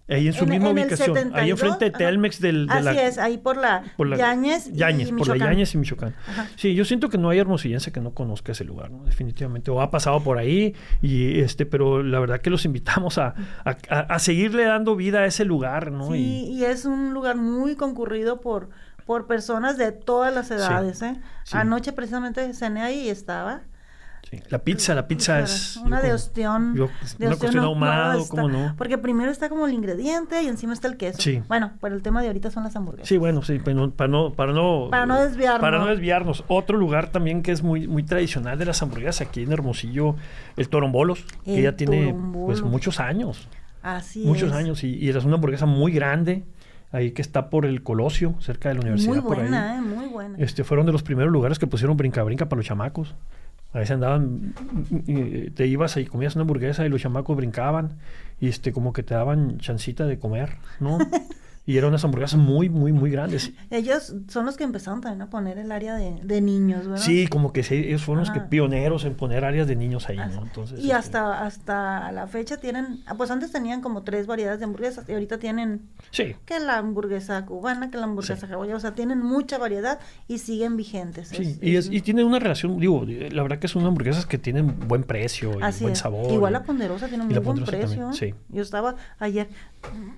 Ahí 0.09 0.27
en 0.27 0.33
su 0.33 0.45
misma 0.45 0.71
ubicación. 0.71 1.31
ahí 1.33 1.51
enfrente 1.51 1.85
de 1.85 1.91
Telmex 1.91 2.41
del, 2.41 2.67
de 2.67 2.73
Así 2.73 2.97
es, 2.97 3.17
ahí 3.17 3.37
por 3.37 3.55
la, 3.55 3.83
por 3.95 4.07
la 4.07 4.17
Yañez, 4.17 4.67
y 4.67 5.11
por 5.13 5.27
la 5.27 5.37
Yañez 5.37 5.73
y 5.73 5.77
Michoacán. 5.77 6.15
Sí, 6.55 6.75
yo 6.75 6.83
siento 6.83 7.09
que 7.09 7.17
no 7.17 7.29
hay 7.29 7.39
hermosillense 7.39 7.91
que 7.91 8.01
no 8.01 8.13
conozca 8.13 8.51
ese 8.51 8.65
lugar, 8.65 8.91
¿no? 8.91 9.05
Definitivamente. 9.05 9.71
O 9.71 9.81
ha 9.81 9.89
pasado 9.89 10.21
por 10.21 10.37
ahí, 10.37 10.75
y 11.01 11.39
este, 11.39 11.65
pero 11.65 12.03
la 12.03 12.19
verdad 12.19 12.41
que 12.41 12.49
los 12.49 12.65
invitamos 12.65 13.17
a, 13.17 13.35
a, 13.63 14.19
seguirle 14.19 14.65
dando 14.65 14.95
vida 14.95 15.19
a 15.19 15.25
ese 15.25 15.45
lugar, 15.45 15.91
¿no? 15.91 16.11
Sí, 16.11 16.47
y, 16.49 16.65
es 16.65 16.85
un 16.85 17.13
lugar 17.13 17.37
muy 17.37 17.75
concurrido 17.75 18.41
por, 18.41 18.69
por 19.05 19.27
personas 19.27 19.77
de 19.77 19.91
todas 19.91 20.33
las 20.33 20.51
edades, 20.51 21.01
¿eh? 21.01 21.19
Anoche 21.53 21.93
precisamente 21.93 22.53
cené 22.53 22.81
ahí 22.81 22.99
y 23.01 23.09
estaba 23.09 23.61
la 24.49 24.59
pizza, 24.59 24.95
la 24.95 25.07
pizza 25.07 25.39
es... 25.41 25.77
Una 25.77 26.01
de 26.01 26.13
ostión. 26.13 26.73
de 26.73 26.89
una 27.19 27.31
ostión 27.31 27.57
ahumado, 27.59 28.27
¿cómo 28.29 28.47
no? 28.47 28.75
Porque 28.77 28.97
primero 28.97 29.31
está 29.31 29.49
como 29.49 29.67
el 29.67 29.73
ingrediente 29.73 30.41
y 30.41 30.47
encima 30.47 30.73
está 30.73 30.87
el 30.87 30.97
queso. 30.97 31.21
Sí. 31.21 31.41
Bueno, 31.47 31.73
pero 31.81 31.95
el 31.95 32.01
tema 32.01 32.21
de 32.21 32.27
ahorita 32.27 32.49
son 32.49 32.63
las 32.63 32.75
hamburguesas. 32.75 33.09
Sí, 33.09 33.17
bueno, 33.17 33.41
sí, 33.41 33.59
para 33.59 33.73
no... 33.73 33.91
Para 33.91 34.09
no, 34.09 34.33
para 34.33 34.53
no, 34.53 34.87
para 34.89 35.05
no 35.05 35.21
desviarnos. 35.21 35.61
Para 35.61 35.79
no 35.79 35.87
desviarnos. 35.87 36.43
Otro 36.47 36.77
lugar 36.77 37.09
también 37.09 37.43
que 37.43 37.51
es 37.51 37.61
muy, 37.61 37.87
muy 37.87 38.03
tradicional 38.03 38.57
de 38.57 38.65
las 38.65 38.81
hamburguesas 38.81 39.27
aquí 39.27 39.43
en 39.43 39.51
Hermosillo, 39.51 40.15
el 40.55 40.69
Torombolos, 40.69 41.25
que 41.43 41.61
ya 41.61 41.75
tiene 41.75 42.15
pues 42.33 42.61
muchos 42.61 42.99
años. 42.99 43.47
Así 43.83 44.23
Muchos 44.25 44.53
años 44.53 44.83
y, 44.83 44.95
y 44.95 45.09
es 45.09 45.25
una 45.25 45.35
hamburguesa 45.35 45.65
muy 45.65 45.91
grande 45.91 46.43
ahí 46.91 47.11
que 47.11 47.21
está 47.21 47.49
por 47.49 47.65
el 47.65 47.83
Colosio, 47.83 48.35
cerca 48.39 48.69
de 48.69 48.75
la 48.75 48.81
universidad. 48.81 49.13
Muy 49.13 49.19
buena, 49.21 49.77
Eh, 49.77 49.81
muy 49.81 50.07
buena. 50.07 50.37
Este, 50.37 50.63
fueron 50.63 50.85
de 50.85 50.91
los 50.91 51.03
primeros 51.03 51.31
lugares 51.31 51.57
que 51.57 51.67
pusieron 51.67 51.97
brinca-brinca 51.97 52.47
para 52.47 52.57
los 52.57 52.65
chamacos. 52.65 53.15
A 53.73 53.79
veces 53.79 53.91
andaban, 53.91 54.53
te 55.55 55.67
ibas 55.67 55.95
y 55.97 56.05
comías 56.05 56.35
una 56.35 56.41
hamburguesa 56.41 56.85
y 56.85 56.89
los 56.89 57.01
chamacos 57.01 57.37
brincaban 57.37 57.99
y 58.39 58.49
este 58.49 58.73
como 58.73 58.91
que 58.91 59.03
te 59.03 59.13
daban 59.13 59.59
chancita 59.59 60.05
de 60.05 60.19
comer, 60.19 60.57
¿no? 60.79 60.97
Y 61.63 61.77
eran 61.77 61.89
unas 61.89 62.03
hamburguesas 62.03 62.39
muy, 62.39 62.69
muy, 62.69 62.91
muy 62.91 63.11
grandes. 63.11 63.51
Ellos 63.69 64.15
son 64.27 64.47
los 64.47 64.57
que 64.57 64.63
empezaron 64.63 64.99
también 64.99 65.21
a 65.21 65.29
poner 65.29 65.59
el 65.59 65.71
área 65.71 65.95
de, 65.95 66.19
de 66.23 66.41
niños, 66.41 66.87
¿verdad? 66.87 67.03
Sí, 67.03 67.27
como 67.27 67.53
que 67.53 67.61
sí, 67.61 67.75
ellos 67.75 68.03
fueron 68.03 68.23
los 68.23 68.31
que 68.31 68.41
pioneros 68.41 69.05
en 69.05 69.13
poner 69.15 69.45
áreas 69.45 69.67
de 69.67 69.75
niños 69.75 70.09
ahí, 70.09 70.17
¿no? 70.17 70.41
Entonces, 70.41 70.79
y 70.79 70.85
este 70.85 70.93
hasta, 70.95 71.45
hasta 71.45 72.11
la 72.11 72.25
fecha 72.25 72.57
tienen, 72.57 73.03
pues 73.15 73.29
antes 73.29 73.51
tenían 73.51 73.81
como 73.81 74.01
tres 74.01 74.25
variedades 74.25 74.59
de 74.59 74.65
hamburguesas 74.65 75.07
y 75.07 75.13
ahorita 75.13 75.37
tienen 75.37 75.89
sí. 76.09 76.35
que 76.45 76.59
la 76.59 76.79
hamburguesa 76.79 77.45
cubana, 77.45 77.91
que 77.91 77.97
la 77.97 78.05
hamburguesa 78.05 78.47
sí. 78.47 78.53
o 78.53 78.79
sea, 78.79 78.95
tienen 78.95 79.19
mucha 79.19 79.59
variedad 79.59 79.99
y 80.27 80.39
siguen 80.39 80.77
vigentes. 80.77 81.27
Sí, 81.27 81.59
y, 81.61 81.75
es, 81.75 81.91
y 81.91 82.01
tienen 82.01 82.25
una 82.25 82.39
relación, 82.39 82.79
digo, 82.79 83.05
la 83.05 83.43
verdad 83.43 83.59
que 83.59 83.67
son 83.67 83.85
hamburguesas 83.85 84.25
que 84.25 84.39
tienen 84.39 84.87
buen 84.87 85.03
precio 85.03 85.51
y 85.51 85.83
buen 85.83 85.95
sabor. 85.95 86.31
Igual 86.31 86.53
la 86.53 86.63
ponderosa 86.63 87.07
tiene 87.07 87.23
muy 87.23 87.37
buen 87.37 87.63
precio. 87.63 88.11
sí. 88.13 88.33
Yo 88.49 88.63
estaba 88.63 88.95
ayer, 89.19 89.47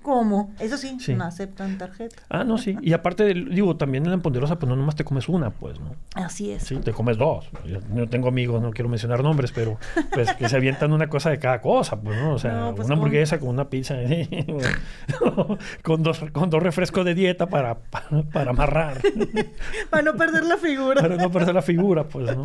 ¿cómo? 0.01 0.53
Eso 0.59 0.77
sí, 0.77 0.97
no 1.15 1.32
aceptan 1.33 1.77
tarjeta. 1.77 2.23
Ah, 2.29 2.43
no, 2.43 2.57
sí. 2.57 2.77
Y 2.81 2.93
aparte, 2.93 3.33
digo, 3.33 3.75
también 3.75 4.05
en 4.05 4.11
la 4.11 4.17
ponderosa, 4.17 4.57
pues 4.57 4.69
no 4.69 4.75
nomás 4.75 4.95
te 4.95 5.03
comes 5.03 5.27
una, 5.27 5.49
pues, 5.49 5.79
¿no? 5.79 5.95
Así 6.15 6.51
es. 6.51 6.63
Sí, 6.63 6.77
te 6.77 6.91
comes 6.91 7.17
dos. 7.17 7.49
Yo 7.65 7.79
no 7.89 8.07
tengo 8.07 8.27
amigos, 8.27 8.61
no 8.61 8.71
quiero 8.71 8.89
mencionar 8.89 9.23
nombres, 9.23 9.51
pero 9.51 9.77
pues 10.13 10.33
que 10.33 10.47
se 10.47 10.55
avientan 10.55 10.93
una 10.93 11.09
cosa 11.09 11.29
de 11.29 11.39
cada 11.39 11.61
cosa, 11.61 11.99
pues, 11.99 12.17
¿no? 12.17 12.33
O 12.33 12.39
sea, 12.39 12.53
no, 12.53 12.75
pues 12.75 12.85
una 12.85 12.95
hamburguesa 12.95 13.39
con... 13.39 13.47
con 13.47 13.55
una 13.55 13.69
pizza, 13.69 13.95
con, 15.83 16.03
dos, 16.03 16.23
con 16.31 16.49
dos 16.49 16.63
refrescos 16.63 17.05
de 17.05 17.13
dieta 17.13 17.47
para, 17.47 17.75
para, 17.75 18.23
para 18.31 18.51
amarrar. 18.51 19.01
para 19.89 20.03
no 20.03 20.15
perder 20.15 20.45
la 20.45 20.57
figura. 20.57 21.01
para 21.01 21.17
no 21.17 21.31
perder 21.31 21.55
la 21.55 21.61
figura, 21.61 22.07
pues, 22.07 22.35
¿no? 22.35 22.43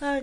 Ay, 0.00 0.22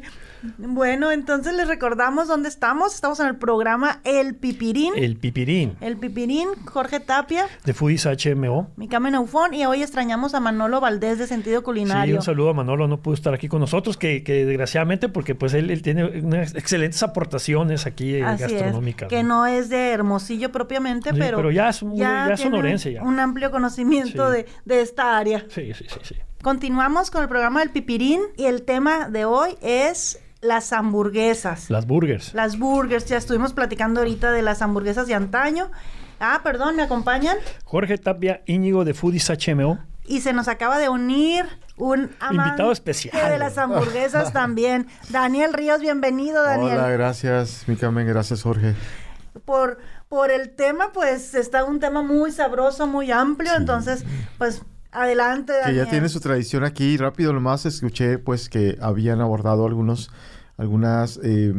bueno, 0.57 1.11
entonces 1.11 1.53
les 1.55 1.67
recordamos 1.67 2.27
dónde 2.27 2.49
estamos. 2.49 2.93
Estamos 2.93 3.19
en 3.19 3.27
el 3.27 3.35
programa 3.35 3.99
El 4.03 4.35
Pipirín. 4.35 4.93
El 4.95 5.17
Pipirín. 5.17 5.75
El 5.81 5.97
Pipirín, 5.97 6.49
Jorge 6.65 6.99
Tapia. 6.99 7.47
De 7.63 7.73
Foodies 7.73 8.05
HMO. 8.05 8.71
Micamen 8.75 9.15
Eufón. 9.15 9.53
Y 9.53 9.65
hoy 9.65 9.81
extrañamos 9.81 10.33
a 10.33 10.39
Manolo 10.39 10.79
Valdés 10.81 11.17
de 11.17 11.27
Sentido 11.27 11.63
Culinario. 11.63 12.13
Sí, 12.13 12.17
un 12.17 12.23
saludo 12.23 12.49
a 12.49 12.53
Manolo. 12.53 12.87
No 12.87 13.01
pudo 13.01 13.15
estar 13.15 13.33
aquí 13.33 13.47
con 13.47 13.59
nosotros, 13.59 13.97
que, 13.97 14.23
que 14.23 14.45
desgraciadamente, 14.45 15.09
porque 15.09 15.35
pues 15.35 15.53
él, 15.53 15.69
él, 15.69 15.81
tiene 15.81 16.05
unas 16.05 16.55
excelentes 16.55 17.01
aportaciones 17.03 17.85
aquí 17.85 18.21
Así 18.21 18.43
gastronómicas. 18.43 19.07
Es, 19.07 19.17
que 19.17 19.23
¿no? 19.23 19.45
es 19.45 19.69
de 19.69 19.91
Hermosillo 19.91 20.51
propiamente, 20.51 21.11
sí, 21.11 21.17
pero, 21.19 21.37
pero 21.37 21.51
ya 21.51 21.69
es, 21.69 21.81
un, 21.81 21.95
ya 21.95 22.27
ya 22.29 22.37
sonorense. 22.37 22.93
Ya. 22.93 23.03
Un 23.03 23.19
amplio 23.19 23.51
conocimiento 23.51 24.31
sí. 24.31 24.37
de, 24.37 24.45
de 24.65 24.81
esta 24.81 25.17
área. 25.17 25.45
Sí, 25.49 25.73
sí, 25.73 25.85
sí, 25.87 25.99
sí. 26.03 26.15
Continuamos 26.45 27.09
con 27.09 27.23
el 27.23 27.27
programa 27.27 27.61
del 27.61 27.71
Pipirín 27.71 28.21
y 28.37 28.45
el 28.45 28.61
tema 28.61 29.09
de 29.09 29.25
hoy 29.25 29.57
es 29.61 30.19
las 30.41 30.73
hamburguesas. 30.73 31.71
Las 31.71 31.87
burgers. 31.87 32.35
Las 32.35 32.59
burgers. 32.59 33.07
Ya 33.07 33.17
estuvimos 33.17 33.51
platicando 33.53 34.01
ahorita 34.01 34.31
de 34.31 34.43
las 34.43 34.61
hamburguesas 34.61 35.07
de 35.07 35.15
antaño. 35.15 35.71
Ah, 36.19 36.41
perdón, 36.43 36.75
¿me 36.75 36.83
acompañan? 36.83 37.35
Jorge 37.63 37.97
Tapia 37.97 38.43
Íñigo 38.45 38.85
de 38.85 38.93
Foodies 38.93 39.27
HMO. 39.27 39.79
Y 40.05 40.21
se 40.21 40.33
nos 40.33 40.47
acaba 40.47 40.77
de 40.77 40.87
unir 40.87 41.47
un 41.77 42.11
invitado 42.29 42.71
especial 42.71 43.31
de 43.31 43.39
las 43.39 43.57
hamburguesas 43.57 44.31
también. 44.41 44.85
Daniel 45.09 45.51
Ríos, 45.51 45.81
bienvenido, 45.81 46.43
Daniel. 46.43 46.77
Hola, 46.77 46.89
gracias, 46.91 47.63
Micamen, 47.65 48.05
gracias, 48.05 48.43
Jorge. 48.43 48.75
Por, 49.45 49.79
por 50.09 50.29
el 50.29 50.51
tema, 50.51 50.91
pues 50.93 51.33
está 51.33 51.63
un 51.63 51.79
tema 51.79 52.03
muy 52.03 52.31
sabroso, 52.31 52.85
muy 52.85 53.11
amplio, 53.11 53.49
sí. 53.49 53.57
entonces, 53.57 54.05
pues 54.37 54.61
Adelante, 54.95 55.51
Daniel. 55.51 55.71
Que 55.71 55.85
ya 55.85 55.91
tiene 55.91 56.09
su 56.09 56.21
tradición 56.21 56.63
aquí. 56.63 56.95
Rápido 56.95 57.33
nomás 57.33 57.65
escuché 57.65 58.17
pues 58.17 58.49
que 58.49 58.77
habían 58.81 59.19
abordado 59.19 59.65
algunos, 59.65 60.09
algunas 60.57 61.19
eh, 61.21 61.53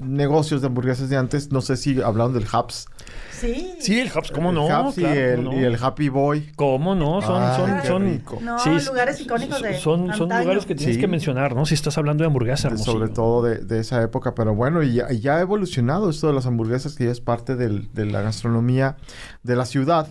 negocios 0.00 0.60
de 0.60 0.68
hamburguesas 0.68 1.08
de 1.08 1.16
antes, 1.16 1.50
no 1.50 1.60
sé 1.60 1.76
si 1.76 2.00
hablaron 2.00 2.32
del 2.32 2.44
Hubs. 2.44 2.86
Sí. 3.32 3.74
Sí, 3.80 4.00
el 4.00 4.10
Hubs, 4.14 4.30
¿cómo 4.30 4.52
no? 4.52 4.92
y, 4.96 5.04
el, 5.04 5.78
Happy 5.80 6.08
Boy. 6.08 6.52
¿Cómo 6.54 6.94
no? 6.94 7.22
Son, 7.22 7.54
son, 7.56 7.82
son, 7.84 8.44
no, 8.44 8.58
lugares 8.80 9.20
icónicos 9.20 9.62
de 9.62 9.78
Son, 9.78 10.12
son 10.12 10.28
lugares 10.28 10.66
que 10.66 10.74
tienes 10.74 10.98
que 10.98 11.06
mencionar, 11.06 11.54
¿no? 11.54 11.64
Si 11.64 11.74
estás 11.74 11.98
hablando 11.98 12.22
de 12.22 12.26
hamburguesas. 12.26 12.82
sobre 12.82 13.08
todo 13.08 13.42
de, 13.42 13.78
esa 13.80 14.02
época, 14.02 14.34
pero 14.34 14.54
bueno, 14.54 14.82
y 14.82 15.00
ya, 15.20 15.36
ha 15.36 15.40
evolucionado 15.40 16.10
esto 16.10 16.26
de 16.28 16.34
las 16.34 16.46
hamburguesas, 16.46 16.94
que 16.94 17.06
ya 17.06 17.10
es 17.10 17.20
parte 17.20 17.56
de 17.56 18.06
la 18.06 18.20
gastronomía 18.20 18.96
de 19.42 19.56
la 19.56 19.64
ciudad 19.64 20.08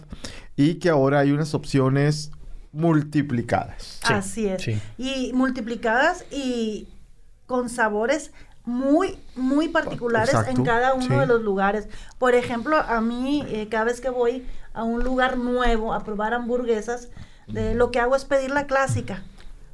y 0.58 0.76
que 0.76 0.90
ahora 0.90 1.20
hay 1.20 1.32
unas 1.32 1.54
opciones 1.54 2.32
multiplicadas. 2.74 4.02
Así 4.04 4.48
es. 4.48 4.68
Y 4.98 5.32
multiplicadas 5.34 6.26
y 6.32 6.90
con 7.46 7.70
sabores 7.70 8.32
muy, 8.66 9.18
muy 9.36 9.70
particulares 9.70 10.36
en 10.48 10.66
cada 10.66 10.94
uno 10.94 11.22
de 11.22 11.26
los 11.26 11.42
lugares. 11.42 11.88
Por 12.20 12.36
ejemplo, 12.36 12.76
a 12.76 13.00
mí, 13.00 13.46
eh, 13.48 13.70
cada 13.70 13.86
vez 13.86 14.02
que 14.02 14.10
voy 14.10 14.46
a 14.74 14.84
un 14.84 15.04
lugar 15.04 15.38
nuevo 15.38 15.94
a 15.94 16.04
probar 16.04 16.34
hamburguesas, 16.34 17.08
de, 17.48 17.76
lo 17.76 17.92
que 17.92 18.02
hago 18.02 18.16
es 18.16 18.26
pedir 18.26 18.52
la 18.52 18.68
clásica. 18.68 19.24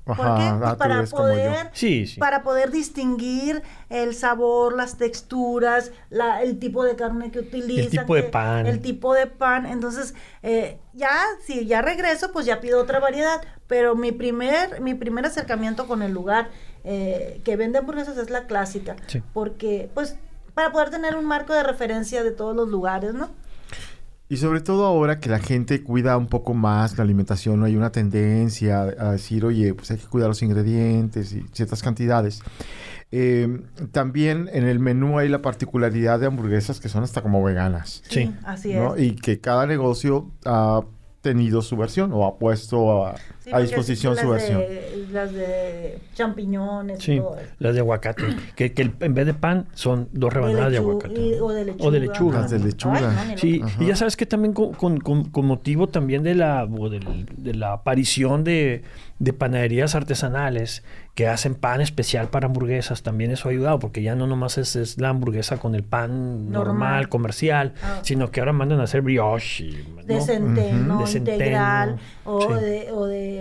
¿Por 0.03 0.17
qué? 0.17 0.21
Pues 0.23 0.71
ah, 0.71 0.75
para 0.77 1.03
poder, 1.05 1.71
para 2.19 2.43
poder 2.43 2.71
distinguir 2.71 3.63
el 3.89 4.13
sabor, 4.13 4.75
las 4.75 4.97
texturas, 4.97 5.91
la, 6.09 6.41
el 6.41 6.59
tipo 6.59 6.83
de 6.83 6.97
carne 6.97 7.31
que 7.31 7.39
utilizan. 7.39 7.85
El 7.85 7.89
tipo 7.89 8.15
de 8.15 8.23
pan. 8.23 8.65
El 8.65 8.81
tipo 8.81 9.13
de 9.13 9.27
pan. 9.27 9.65
Entonces, 9.65 10.13
eh, 10.41 10.77
ya, 10.93 11.17
si 11.45 11.65
ya 11.65 11.81
regreso, 11.81 12.33
pues 12.33 12.45
ya 12.45 12.59
pido 12.59 12.81
otra 12.81 12.99
variedad. 12.99 13.41
Pero 13.67 13.95
mi 13.95 14.11
primer, 14.11 14.81
mi 14.81 14.93
primer 14.93 15.25
acercamiento 15.25 15.87
con 15.87 16.01
el 16.01 16.11
lugar 16.11 16.49
eh, 16.83 17.39
que 17.45 17.55
vende 17.55 17.79
hamburguesas 17.79 18.17
es 18.17 18.29
la 18.29 18.45
clásica. 18.45 18.97
Porque, 19.33 19.89
pues, 19.93 20.17
para 20.53 20.73
poder 20.73 20.89
tener 20.89 21.15
un 21.15 21.25
marco 21.25 21.53
de 21.53 21.63
referencia 21.63 22.23
de 22.23 22.31
todos 22.31 22.55
los 22.55 22.67
lugares, 22.67 23.13
¿no? 23.13 23.29
Y 24.33 24.37
sobre 24.37 24.61
todo 24.61 24.87
ahora 24.87 25.19
que 25.19 25.29
la 25.29 25.37
gente 25.37 25.83
cuida 25.83 26.17
un 26.17 26.25
poco 26.25 26.55
más 26.55 26.97
la 26.97 27.03
alimentación, 27.03 27.59
no 27.59 27.67
hay 27.67 27.75
una 27.75 27.91
tendencia 27.91 28.81
a 28.81 29.11
decir, 29.11 29.45
oye, 29.45 29.75
pues 29.75 29.91
hay 29.91 29.97
que 29.97 30.07
cuidar 30.07 30.27
los 30.27 30.41
ingredientes 30.41 31.33
y 31.33 31.45
ciertas 31.51 31.83
cantidades. 31.83 32.41
Eh, 33.11 33.61
también 33.91 34.49
en 34.51 34.65
el 34.65 34.79
menú 34.79 35.19
hay 35.19 35.29
la 35.29 35.43
particularidad 35.43 36.19
de 36.19 36.25
hamburguesas 36.25 36.79
que 36.79 36.89
son 36.89 37.03
hasta 37.03 37.21
como 37.21 37.43
veganas. 37.43 38.01
Sí, 38.09 38.33
así 38.43 38.71
es. 38.71 38.81
Y 38.97 39.11
que 39.17 39.39
cada 39.39 39.67
negocio 39.67 40.31
ha 40.45 40.81
tenido 41.21 41.61
su 41.61 41.77
versión 41.77 42.11
o 42.11 42.25
ha 42.25 42.39
puesto 42.39 43.05
a, 43.05 43.13
a 43.51 43.59
disposición 43.59 44.15
su 44.15 44.29
versión. 44.29 44.61
las 45.11 45.33
de 45.33 45.99
champiñones. 46.13 47.03
Sí, 47.03 47.21
las 47.59 47.73
de 47.73 47.79
aguacate. 47.79 48.23
que, 48.55 48.73
que 48.73 48.91
en 48.99 49.13
vez 49.13 49.25
de 49.25 49.33
pan 49.33 49.67
son 49.73 50.09
dos 50.11 50.31
rebanadas 50.31 50.71
de, 50.71 50.77
aguacate. 50.77 51.41
o 51.41 51.51
de 51.51 51.65
lechuga. 51.65 51.87
O 51.87 51.91
de 51.91 51.99
lechuga. 51.99 52.41
Las 52.41 52.51
de 52.51 52.59
lechuga. 52.59 53.37
sí, 53.37 53.61
y 53.79 53.85
ya 53.85 53.95
sabes 53.95 54.15
que 54.15 54.25
también 54.25 54.53
con, 54.53 54.73
con, 54.73 54.99
con, 54.99 55.45
motivo 55.45 55.87
también 55.87 56.23
de 56.23 56.35
la, 56.35 56.67
de, 56.67 57.53
la 57.53 57.73
aparición 57.73 58.43
de, 58.43 58.83
de 59.19 59.33
panaderías 59.33 59.95
artesanales 59.95 60.83
que 61.15 61.27
hacen 61.27 61.53
pan 61.53 61.79
especial 61.79 62.29
para 62.29 62.47
hamburguesas, 62.47 63.03
también 63.03 63.29
eso 63.29 63.47
ha 63.47 63.51
ayudado, 63.51 63.77
porque 63.77 64.01
ya 64.01 64.15
no 64.15 64.25
nomás 64.25 64.57
es, 64.57 64.75
es 64.75 64.99
la 64.99 65.09
hamburguesa 65.09 65.57
con 65.57 65.75
el 65.75 65.83
pan 65.83 66.49
normal, 66.49 67.07
comercial, 67.07 67.73
ah. 67.83 67.99
sino 68.01 68.31
que 68.31 68.39
ahora 68.39 68.51
mandan 68.51 68.79
a 68.79 68.83
hacer 68.83 69.01
brioche. 69.01 69.85
De 70.05 70.21
centeno, 70.21 71.05
integral, 71.07 71.99
o 72.25 72.55
de... 72.55 72.91
O 72.91 73.05
de 73.05 73.32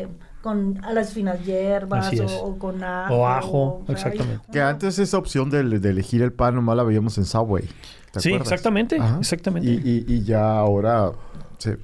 con 0.43 0.85
a 0.85 0.93
las 0.93 1.13
finas 1.13 1.45
hierbas 1.45 2.13
o, 2.41 2.59
con 2.59 2.83
ajo. 2.83 3.15
O 3.15 3.27
ajo, 3.27 3.85
exactamente. 3.89 4.45
Que 4.53 4.61
antes 4.61 4.99
esa 4.99 5.19
opción 5.19 5.51
de, 5.51 5.61
elegir 5.61 6.23
el 6.23 6.33
pan 6.33 6.55
nomás 6.55 6.77
la 6.77 6.83
veíamos 6.83 7.17
en 7.19 7.25
Subway. 7.25 7.69
sí, 8.17 8.33
exactamente, 8.33 8.99
exactamente. 9.19 9.69
Y, 9.69 10.25
ya 10.25 10.59
ahora 10.59 11.13
se 11.59 11.79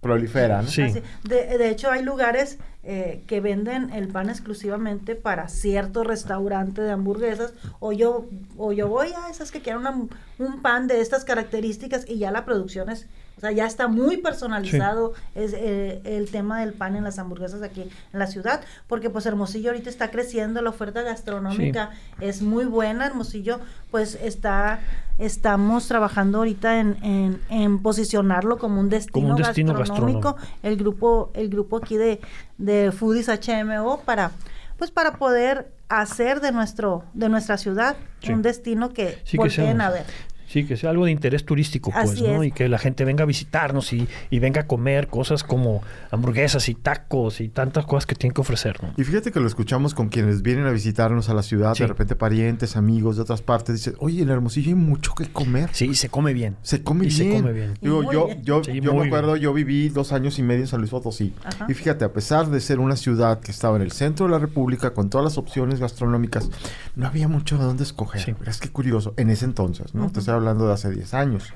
proliferan. 0.00 0.66
Sí. 0.66 0.82
De, 1.22 1.58
de, 1.58 1.70
hecho, 1.70 1.90
hay 1.90 2.02
lugares 2.02 2.58
eh, 2.84 3.22
que 3.28 3.40
venden 3.40 3.90
el 3.90 4.08
pan 4.08 4.28
exclusivamente 4.28 5.14
para 5.14 5.46
cierto 5.46 6.02
restaurante 6.02 6.82
de 6.82 6.90
hamburguesas 6.90 7.54
o 7.78 7.92
yo 7.92 8.26
o 8.56 8.72
yo 8.72 8.88
voy 8.88 9.10
a 9.16 9.30
esas 9.30 9.52
que 9.52 9.60
quieren 9.60 10.08
un 10.40 10.62
pan 10.62 10.88
de 10.88 11.00
estas 11.00 11.24
características 11.24 12.04
y 12.08 12.18
ya 12.18 12.32
la 12.32 12.44
producción 12.44 12.90
es 12.90 13.06
o 13.36 13.40
sea, 13.40 13.52
ya 13.52 13.66
está 13.66 13.88
muy 13.88 14.18
personalizado 14.18 15.14
es, 15.34 15.52
eh, 15.52 16.00
el 16.04 16.30
tema 16.30 16.60
del 16.60 16.72
pan 16.72 16.96
en 16.96 17.04
las 17.04 17.18
hamburguesas 17.18 17.62
aquí 17.62 17.82
en 17.82 18.18
la 18.18 18.26
ciudad, 18.26 18.60
porque 18.86 19.10
pues 19.10 19.26
Hermosillo 19.26 19.70
ahorita 19.70 19.90
está 19.90 20.10
creciendo, 20.10 20.62
la 20.62 20.70
oferta 20.70 21.02
gastronómica 21.02 21.90
es 22.20 22.42
muy 22.42 22.64
buena, 22.64 23.06
Hermosillo 23.06 23.60
pues 23.90 24.18
está, 24.22 24.80
estamos 25.18 25.88
trabajando 25.88 26.38
ahorita 26.38 26.78
en, 26.78 27.40
en, 27.48 27.78
posicionarlo 27.80 28.58
como 28.58 28.80
un 28.80 28.88
destino, 28.88 29.36
gastronómico, 29.36 30.36
el 30.62 30.76
grupo, 30.76 31.30
el 31.34 31.48
grupo 31.48 31.78
aquí 31.78 31.96
de, 31.96 32.20
de 32.58 32.92
Foodies 32.92 33.28
HMO 33.28 34.00
para 34.04 34.30
pues 34.78 34.90
para 34.90 35.12
poder 35.12 35.70
hacer 35.88 36.40
de 36.40 36.50
nuestro 36.50 37.04
de 37.12 37.28
nuestra 37.28 37.56
ciudad 37.56 37.96
un 38.28 38.42
destino 38.42 38.92
que 38.92 39.18
sí, 39.24 39.36
volteen 39.36 39.80
a 39.80 39.90
ver. 39.90 40.06
Sí, 40.52 40.66
que 40.66 40.76
sea 40.76 40.90
algo 40.90 41.06
de 41.06 41.10
interés 41.12 41.46
turístico, 41.46 41.90
pues, 41.90 42.20
¿no? 42.20 42.44
Y 42.44 42.52
que 42.52 42.68
la 42.68 42.76
gente 42.76 43.06
venga 43.06 43.22
a 43.22 43.26
visitarnos 43.26 43.90
y, 43.94 44.06
venga 44.38 44.60
a 44.60 44.66
comer 44.66 45.08
cosas 45.08 45.44
como 45.44 45.82
hamburguesas 46.10 46.68
y 46.68 46.74
tacos 46.74 47.40
y 47.40 47.48
tantas 47.48 47.86
cosas 47.86 48.04
que 48.04 48.14
tienen 48.14 48.34
que 48.34 48.42
ofrecer, 48.42 48.82
¿no? 48.82 48.92
Y 48.98 49.04
fíjate 49.04 49.32
que 49.32 49.40
lo 49.40 49.46
escuchamos 49.46 49.94
con 49.94 50.10
quienes 50.10 50.42
vienen 50.42 50.66
a 50.66 50.70
visitarnos 50.70 51.30
a 51.30 51.34
la 51.34 51.42
ciudad, 51.42 51.74
de 51.74 51.86
repente 51.86 52.16
parientes, 52.16 52.76
amigos 52.76 53.16
de 53.16 53.22
otras 53.22 53.40
partes, 53.40 53.76
dicen, 53.76 53.94
oye, 53.98 54.20
en 54.20 54.28
Hermosillo 54.28 54.68
hay 54.68 54.74
mucho 54.74 55.14
que 55.14 55.24
comer. 55.32 55.70
Sí, 55.72 55.94
se 55.94 56.10
come 56.10 56.34
bien. 56.34 56.56
Se 56.60 56.82
come 56.82 57.06
bien. 57.06 57.16
se 57.16 57.30
come 57.30 57.52
bien. 57.52 57.78
Digo, 57.80 58.12
yo, 58.12 58.28
yo, 58.42 58.60
yo 58.60 58.94
me 58.94 59.06
acuerdo, 59.06 59.36
yo 59.36 59.54
viví 59.54 59.88
dos 59.88 60.12
años 60.12 60.38
y 60.38 60.42
medio 60.42 60.60
en 60.60 60.66
San 60.66 60.80
Luis 60.80 60.90
Potosí. 60.90 61.32
Y 61.66 61.72
fíjate, 61.72 62.04
a 62.04 62.12
pesar 62.12 62.50
de 62.50 62.60
ser 62.60 62.78
una 62.78 62.96
ciudad 62.96 63.40
que 63.40 63.52
estaba 63.52 63.76
en 63.76 63.82
el 63.82 63.92
centro 63.92 64.26
de 64.26 64.32
la 64.32 64.38
República, 64.38 64.92
con 64.92 65.08
todas 65.08 65.24
las 65.24 65.38
opciones 65.38 65.80
gastronómicas, 65.80 66.50
no 66.94 67.06
había 67.06 67.26
mucho 67.26 67.56
de 67.56 67.64
dónde 67.64 67.84
escoger. 67.84 68.36
Es 68.46 68.58
que 68.58 68.68
curioso, 68.68 69.14
en 69.16 69.30
ese 69.30 69.46
entonces, 69.46 69.94
¿no? 69.94 70.10
Te 70.12 70.18
estoy 70.18 70.41
hablando 70.42 70.66
de 70.66 70.74
hace 70.74 70.90
10 70.90 71.14
años. 71.14 71.52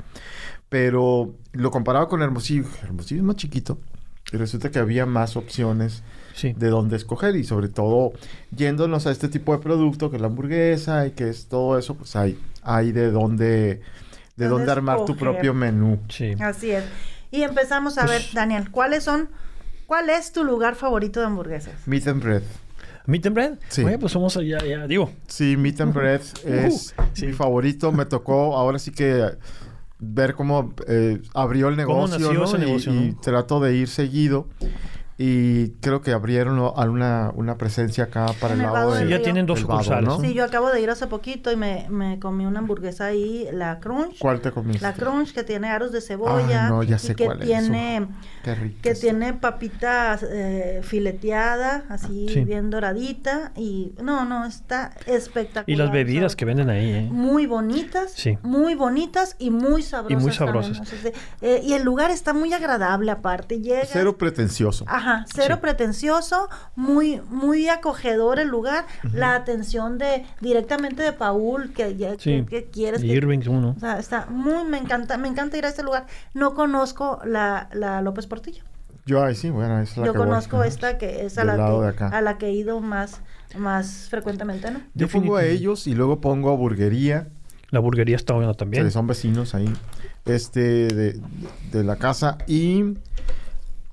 Pero 0.68 1.34
lo 1.52 1.70
comparaba 1.70 2.08
con 2.08 2.22
Hermosillo. 2.22 2.64
Hermosillo 2.82 3.20
es 3.20 3.26
más 3.26 3.36
chiquito. 3.36 3.78
Y 4.32 4.36
resulta 4.36 4.70
que 4.70 4.80
había 4.80 5.06
más 5.06 5.36
opciones 5.36 6.02
de 6.42 6.68
dónde 6.68 6.96
escoger. 6.96 7.36
Y 7.36 7.44
sobre 7.44 7.68
todo, 7.68 8.12
yéndonos 8.50 9.06
a 9.06 9.12
este 9.12 9.28
tipo 9.28 9.52
de 9.52 9.62
producto, 9.62 10.10
que 10.10 10.16
es 10.16 10.22
la 10.22 10.28
hamburguesa 10.28 11.06
y 11.06 11.12
que 11.12 11.28
es 11.28 11.46
todo 11.46 11.78
eso, 11.78 11.94
pues 11.94 12.16
hay, 12.16 12.38
hay 12.62 12.90
de 12.90 13.10
dónde, 13.10 13.82
de 14.36 14.48
dónde 14.48 14.72
armar 14.72 15.04
tu 15.04 15.16
propio 15.16 15.54
menú. 15.54 16.00
Así 16.40 16.72
es. 16.72 16.84
Y 17.30 17.42
empezamos 17.42 17.98
a 17.98 18.06
pues 18.06 18.10
ver, 18.10 18.34
Daniel, 18.34 18.70
¿cuáles 18.70 19.04
son, 19.04 19.28
cuál 19.86 20.10
es 20.10 20.32
tu 20.32 20.42
lugar 20.42 20.74
favorito 20.74 21.20
de 21.20 21.26
hamburguesas? 21.26 21.74
Meat 21.86 22.08
and 22.08 22.22
Bread. 22.22 22.42
Meat 23.06 23.26
and 23.26 23.34
Bread. 23.34 23.58
Sí. 23.68 23.82
Oye, 23.82 23.98
pues 23.98 24.12
somos 24.12 24.34
ya, 24.34 24.58
ya, 24.64 24.86
digo. 24.86 25.10
Sí, 25.26 25.56
Meat 25.56 25.80
and 25.80 25.94
Bread 25.94 26.20
es 26.44 26.94
mi 27.22 27.32
favorito. 27.32 27.92
Me 27.92 28.04
tocó 28.04 28.56
ahora 28.56 28.78
sí 28.78 28.90
que 28.90 29.36
ver 29.98 30.34
cómo 30.34 30.74
eh, 30.88 31.22
abrió 31.34 31.68
el 31.68 31.76
negocio, 31.76 32.18
¿no? 32.32 32.58
negocio, 32.58 32.92
y, 32.92 33.14
trato 33.22 33.60
de 33.60 33.74
ir 33.76 33.88
seguido. 33.88 34.48
Y 35.18 35.70
creo 35.80 36.02
que 36.02 36.12
abrieron 36.12 36.58
una, 36.58 37.32
una 37.34 37.56
presencia 37.56 38.04
acá 38.04 38.26
para 38.38 38.52
el 38.52 38.60
lado 38.60 38.92
de... 38.92 39.04
Sí, 39.04 39.08
ya 39.08 39.22
tienen 39.22 39.46
dos 39.46 39.60
sucursales. 39.60 40.12
Sí, 40.20 40.34
yo 40.34 40.44
acabo 40.44 40.70
de 40.70 40.82
ir 40.82 40.90
hace 40.90 41.06
poquito 41.06 41.50
y 41.50 41.56
me, 41.56 41.86
me, 41.88 42.18
comí 42.18 42.44
una 42.44 42.58
hamburguesa 42.58 43.06
ahí, 43.06 43.48
la 43.50 43.80
Crunch. 43.80 44.18
¿Cuál 44.18 44.42
te 44.42 44.52
comiste? 44.52 44.82
La 44.82 44.92
Crunch, 44.92 45.32
que 45.32 45.42
tiene 45.42 45.68
aros 45.68 45.90
de 45.90 46.02
cebolla. 46.02 46.66
Ah, 46.66 46.68
no, 46.68 46.82
ya 46.82 46.98
sé 46.98 47.14
que 47.14 47.24
cuál 47.24 47.40
tiene, 47.40 47.96
es. 48.44 48.58
Que 48.82 48.94
tiene 48.94 49.32
papita 49.32 50.18
eh, 50.22 50.80
fileteada, 50.82 51.84
así 51.88 52.44
bien 52.44 52.68
doradita. 52.68 53.52
Y 53.56 53.94
no, 54.02 54.26
no, 54.26 54.44
está 54.44 54.92
espectacular. 55.06 55.64
Y 55.66 55.76
las 55.76 55.90
bebidas 55.92 56.36
que 56.36 56.44
venden 56.44 56.68
ahí, 56.68 56.90
¿eh? 56.90 57.08
Muy 57.10 57.46
bonitas. 57.46 58.12
Sí. 58.14 58.36
Muy 58.42 58.74
bonitas 58.74 59.34
y 59.38 59.50
muy 59.50 59.80
sabrosas. 59.80 60.20
Y 60.20 60.22
muy 60.22 60.32
sabrosas. 60.34 60.92
Eh, 61.40 61.62
y 61.64 61.72
el 61.72 61.84
lugar 61.84 62.10
está 62.10 62.34
muy 62.34 62.52
agradable 62.52 63.10
aparte. 63.10 63.60
Llega... 63.62 63.86
Cero 63.86 64.18
pretencioso. 64.18 64.84
Ajá 64.86 65.05
cero 65.26 65.58
pretencioso, 65.60 66.48
muy, 66.74 67.20
muy 67.30 67.68
acogedor 67.68 68.38
el 68.38 68.48
lugar, 68.48 68.86
la 69.12 69.34
atención 69.34 69.98
de 69.98 70.24
directamente 70.40 71.02
de 71.02 71.12
Paul, 71.12 71.72
que, 71.72 71.96
ya, 71.96 72.16
que, 72.16 72.68
quieres. 72.72 73.02
Irving, 73.02 73.40
uno. 73.48 73.74
O 73.76 73.80
sea, 73.80 73.98
está 73.98 74.26
muy, 74.26 74.64
me 74.64 74.78
encanta, 74.78 75.18
me 75.18 75.28
encanta 75.28 75.56
ir 75.56 75.64
a 75.64 75.68
este 75.68 75.82
lugar. 75.82 76.06
No 76.34 76.54
conozco 76.54 77.20
la, 77.24 77.68
la 77.72 78.02
López 78.02 78.26
Portillo. 78.26 78.64
Yo 79.06 79.22
ahí 79.22 79.36
sí, 79.36 79.50
bueno, 79.50 79.80
es 79.80 79.96
la 79.96 80.06
Yo 80.06 80.14
conozco 80.14 80.64
esta 80.64 80.98
que 80.98 81.24
es 81.24 81.38
a 81.38 81.44
la 81.44 81.54
que, 81.94 82.04
a 82.04 82.20
la 82.20 82.38
que 82.38 82.46
he 82.46 82.52
ido 82.52 82.80
más, 82.80 83.20
más 83.56 84.08
frecuentemente, 84.10 84.70
¿no? 84.72 84.80
Yo 84.94 85.06
pongo 85.08 85.36
a 85.36 85.44
ellos 85.44 85.86
y 85.86 85.94
luego 85.94 86.20
pongo 86.20 86.50
a 86.50 86.56
Burguería. 86.56 87.28
La 87.70 87.80
burguería 87.80 88.16
está 88.16 88.34
buena 88.34 88.54
también. 88.54 88.90
son 88.90 89.06
vecinos 89.06 89.54
ahí. 89.54 89.72
Este, 90.24 90.88
de, 90.88 91.20
de 91.70 91.84
la 91.84 91.96
casa. 91.96 92.38
Y 92.48 92.96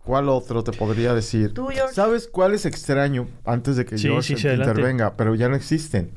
¿Cuál 0.06 0.28
otro 0.28 0.64
te 0.64 0.74
podría 0.74 1.14
decir? 1.14 1.54
¿Sabes 1.94 2.28
cuál 2.28 2.54
es 2.54 2.66
extraño? 2.66 3.28
Antes 3.46 3.78
de 3.78 3.86
que 3.86 3.98
yo 3.98 4.20
intervenga, 4.20 5.16
pero 5.16 5.34
ya 5.36 5.48
no 5.48 5.56
existen. 5.56 6.12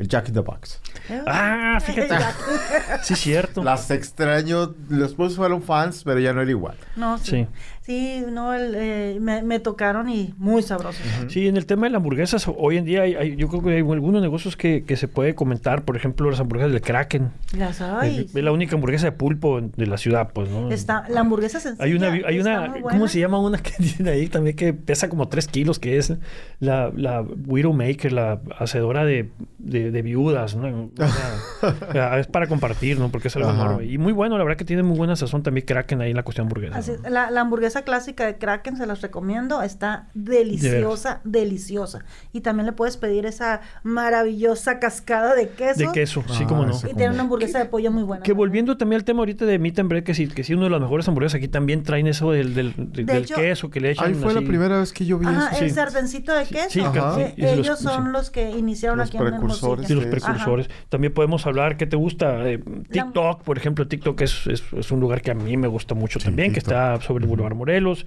El 0.00 0.08
Jack 0.08 0.28
in 0.28 0.34
the 0.34 0.40
Box. 0.40 0.80
Ah, 1.26 1.78
fíjate. 1.80 2.14
sí, 3.02 3.14
cierto. 3.14 3.62
Las 3.62 3.90
extraño. 3.90 4.74
Los 4.88 5.12
pues 5.12 5.36
fueron 5.36 5.62
fans, 5.62 6.02
pero 6.04 6.18
ya 6.18 6.32
no 6.32 6.40
era 6.40 6.50
igual. 6.50 6.76
No, 6.96 7.18
sí. 7.18 7.46
Sí, 7.90 8.24
no, 8.30 8.54
eh, 8.54 9.18
me, 9.20 9.58
tocaron 9.58 10.08
y 10.08 10.32
muy 10.38 10.62
sabrosos. 10.62 11.02
Sí, 11.26 11.48
en 11.48 11.56
el 11.56 11.66
tema 11.66 11.86
de 11.86 11.90
las 11.90 11.98
hamburguesas, 11.98 12.46
hoy 12.46 12.76
en 12.76 12.84
día 12.84 13.02
hay, 13.02 13.34
yo 13.36 13.48
creo 13.48 13.62
que 13.62 13.70
hay 13.70 13.78
algunos 13.78 14.22
negocios 14.22 14.56
que, 14.56 14.84
se 14.96 15.08
puede 15.08 15.34
comentar. 15.34 15.84
Por 15.84 15.96
ejemplo, 15.96 16.30
las 16.30 16.38
hamburguesas 16.38 16.72
del 16.72 16.82
Kraken. 16.82 17.32
Las 17.56 17.80
hay. 17.80 18.28
Es, 18.32 18.34
la 18.34 18.52
única 18.52 18.76
hamburguesa 18.76 19.06
de 19.06 19.12
pulpo 19.12 19.60
de 19.60 19.86
la 19.86 19.98
ciudad, 19.98 20.30
pues, 20.32 20.48
¿no? 20.50 20.70
Está, 20.70 21.04
la 21.08 21.20
hamburguesa 21.20 21.58
sencilla. 21.58 21.84
Hay 21.84 21.94
una, 21.94 22.12
hay 22.12 22.38
una 22.38 22.74
¿cómo 22.80 23.08
se 23.08 23.18
llama 23.18 23.40
una 23.40 23.58
que 23.58 23.72
tiene 23.96 24.10
ahí 24.10 24.28
también 24.28 24.54
que 24.54 24.72
pesa 24.72 25.08
como 25.08 25.28
3 25.28 25.48
kilos, 25.48 25.80
que 25.80 25.98
es 25.98 26.12
la, 26.60 26.92
la 26.94 27.22
Widowmaker, 27.22 28.12
la 28.12 28.40
hacedora 28.56 29.04
de, 29.04 29.30
de, 29.58 29.89
viudas, 29.90 30.56
¿no? 30.56 30.90
es 32.18 32.26
para 32.26 32.46
compartir, 32.46 32.98
¿no? 32.98 33.10
Porque 33.10 33.28
es 33.28 33.36
algo 33.36 33.50
enorme. 33.50 33.86
Y 33.86 33.98
muy 33.98 34.12
bueno, 34.12 34.38
la 34.38 34.44
verdad 34.44 34.56
que 34.56 34.64
tiene 34.64 34.82
muy 34.82 34.96
buena 34.96 35.16
sazón 35.16 35.42
también 35.42 35.66
Kraken 35.66 36.00
ahí 36.00 36.10
en 36.10 36.16
la 36.16 36.22
cuestión 36.22 36.46
hamburguesa. 36.46 36.80
la, 37.08 37.30
la 37.30 37.40
hamburguesa 37.40 37.82
clásica 37.82 38.26
de 38.26 38.38
Kraken, 38.38 38.76
se 38.76 38.86
los 38.86 39.00
recomiendo. 39.00 39.62
Está 39.62 40.08
deliciosa, 40.14 41.20
deliciosa. 41.24 42.04
Y 42.32 42.40
también 42.40 42.66
le 42.66 42.72
puedes 42.72 42.96
pedir 42.96 43.26
esa 43.26 43.60
maravillosa 43.82 44.78
cascada 44.78 45.34
de 45.34 45.48
queso. 45.48 45.80
De 45.80 45.92
queso, 45.92 46.24
sí, 46.30 46.44
como 46.44 46.64
no. 46.64 46.76
Y 46.76 46.94
tiene 46.94 47.10
una 47.10 47.22
hamburguesa 47.22 47.58
de 47.58 47.66
pollo 47.66 47.90
muy 47.90 48.02
buena. 48.02 48.22
Que 48.22 48.32
volviendo 48.32 48.76
también 48.76 49.00
al 49.00 49.04
tema 49.04 49.20
ahorita 49.20 49.44
de 49.44 49.58
meat 49.58 49.78
and 49.78 49.88
bread, 49.88 50.02
que 50.02 50.14
sí, 50.14 50.28
que 50.28 50.44
sí, 50.44 50.54
uno 50.54 50.64
de 50.64 50.70
las 50.70 50.80
mejores 50.80 51.06
hamburguesas 51.08 51.38
aquí 51.38 51.48
también 51.48 51.82
traen 51.82 52.06
eso 52.06 52.32
del, 52.32 52.54
del, 52.54 53.26
queso 53.26 53.70
que 53.70 53.80
le 53.80 53.92
echan. 53.92 54.06
Ahí 54.06 54.14
fue 54.14 54.34
la 54.34 54.42
primera 54.42 54.78
vez 54.80 54.92
que 54.92 55.04
yo 55.04 55.18
vi 55.18 55.26
Ajá, 55.26 55.56
el 55.58 55.70
sardencito 55.70 56.32
de 56.34 56.46
queso. 56.46 56.70
Sí, 56.70 56.80
eh, 56.80 57.34
ellos 57.36 57.78
son 57.78 58.12
los 58.12 58.30
que 58.30 58.50
iniciaron 58.50 59.00
aquí 59.00 59.16
en 59.16 59.40
precursores. 59.86 59.88
Sí, 59.88 59.94
los 59.94 60.22
precursores. 60.22 60.70
También 60.88 61.12
podemos 61.12 61.46
hablar, 61.46 61.76
¿qué 61.76 61.86
te 61.86 61.96
gusta? 61.96 62.48
Eh, 62.48 62.60
TikTok, 62.90 63.42
por 63.42 63.58
ejemplo. 63.58 63.86
TikTok 63.86 64.20
es, 64.20 64.46
es, 64.46 64.90
un 64.90 65.00
lugar 65.00 65.22
que 65.22 65.30
a 65.30 65.34
mí 65.34 65.56
me 65.56 65.68
gusta 65.68 65.94
mucho 65.94 66.18
también, 66.18 66.52
que 66.52 66.58
está 66.58 67.00
sobre 67.00 67.24
el 67.24 67.28
Boulevard 67.28 67.54
Morelos. 67.54 68.06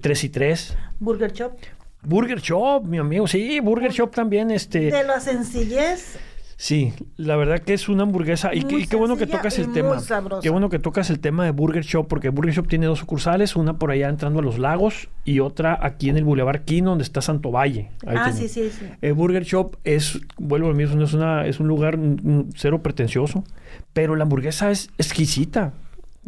3 0.00 0.24
y 0.24 0.28
3. 0.28 0.76
Burger 0.98 1.32
Shop. 1.32 1.52
Burger 2.02 2.40
Shop, 2.40 2.84
mi 2.86 2.98
amigo, 2.98 3.26
sí, 3.26 3.60
Burger 3.60 3.92
Shop 3.92 4.10
también, 4.10 4.50
este... 4.50 4.90
De 4.90 5.04
la 5.04 5.20
sencillez. 5.20 6.18
Sí, 6.60 6.92
la 7.16 7.36
verdad 7.36 7.60
que 7.60 7.72
es 7.72 7.88
una 7.88 8.02
hamburguesa 8.02 8.54
y, 8.54 8.64
qué 8.64 8.94
bueno 8.94 9.16
que 9.16 9.26
tocas 9.26 9.58
el 9.58 9.72
tema. 9.72 9.96
Qué 10.42 10.50
bueno 10.50 10.68
que 10.68 10.78
tocas 10.78 11.08
el 11.08 11.18
tema 11.18 11.46
de 11.46 11.52
Burger 11.52 11.82
Shop 11.82 12.06
porque 12.06 12.28
Burger 12.28 12.52
Shop 12.52 12.68
tiene 12.68 12.84
dos 12.84 12.98
sucursales, 12.98 13.56
una 13.56 13.78
por 13.78 13.90
allá 13.90 14.10
entrando 14.10 14.40
a 14.40 14.42
los 14.42 14.58
lagos 14.58 15.08
y 15.24 15.40
otra 15.40 15.78
aquí 15.80 16.10
en 16.10 16.18
el 16.18 16.24
Boulevard 16.24 16.66
Quino 16.66 16.90
donde 16.90 17.04
está 17.04 17.22
Santo 17.22 17.50
Valle. 17.50 17.92
ah, 18.06 18.30
sí, 18.30 18.46
sí, 18.46 18.68
sí. 18.68 18.84
El 19.00 19.14
Burger 19.14 19.42
Shop 19.42 19.78
es, 19.84 20.20
vuelvo 20.36 20.68
a 20.68 20.74
mismo, 20.74 21.02
es, 21.02 21.14
una, 21.14 21.46
es 21.46 21.60
un 21.60 21.68
lugar 21.68 21.98
cero 22.54 22.82
pretencioso, 22.82 23.42
pero 23.94 24.14
la 24.14 24.24
hamburguesa 24.24 24.70
es 24.70 24.90
exquisita. 24.98 25.72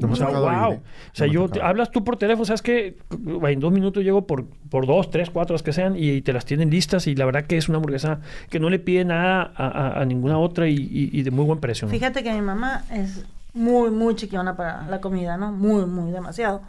O 0.01 0.17
sea, 0.17 0.29
wow. 0.29 0.73
O 0.73 0.81
sea, 1.13 1.27
yo 1.27 1.49
hablas 1.63 1.91
tú 1.91 2.03
por 2.03 2.17
teléfono, 2.17 2.45
sabes 2.45 2.63
que 2.63 2.97
en 3.11 3.61
dos 3.61 3.73
minutos 3.73 4.03
llego 4.03 4.27
por, 4.27 4.47
por 4.71 4.87
dos, 4.87 5.11
tres, 5.11 5.31
cuatro, 5.31 5.55
las 5.55 5.63
que 5.63 5.73
sean, 5.73 5.97
y, 5.97 6.23
te 6.23 6.33
las 6.33 6.45
tienen 6.45 6.71
listas. 6.71 7.07
Y 7.07 7.15
la 7.15 7.27
verdad 7.27 7.45
que 7.45 7.57
es 7.59 7.69
una 7.69 7.77
hamburguesa 7.77 8.21
que 8.49 8.59
no 8.59 8.71
le 8.71 8.79
pide 8.79 9.05
nada 9.05 9.53
a, 9.55 10.05
ninguna 10.05 10.39
otra 10.39 10.69
y, 10.69 11.23
de 11.23 11.31
muy 11.31 11.45
buen 11.45 11.61
precio. 11.61 11.89
Fíjate 11.89 12.23
que 12.23 12.33
mi 12.33 12.41
mamá 12.41 12.85
es 12.91 13.25
muy, 13.53 13.91
muy 13.91 14.15
chiquiona 14.15 14.57
para 14.57 14.87
la 14.89 15.01
comida, 15.01 15.37
¿no? 15.37 15.53
Muy, 15.53 15.85
muy 15.87 16.11
demasiado 16.11 16.63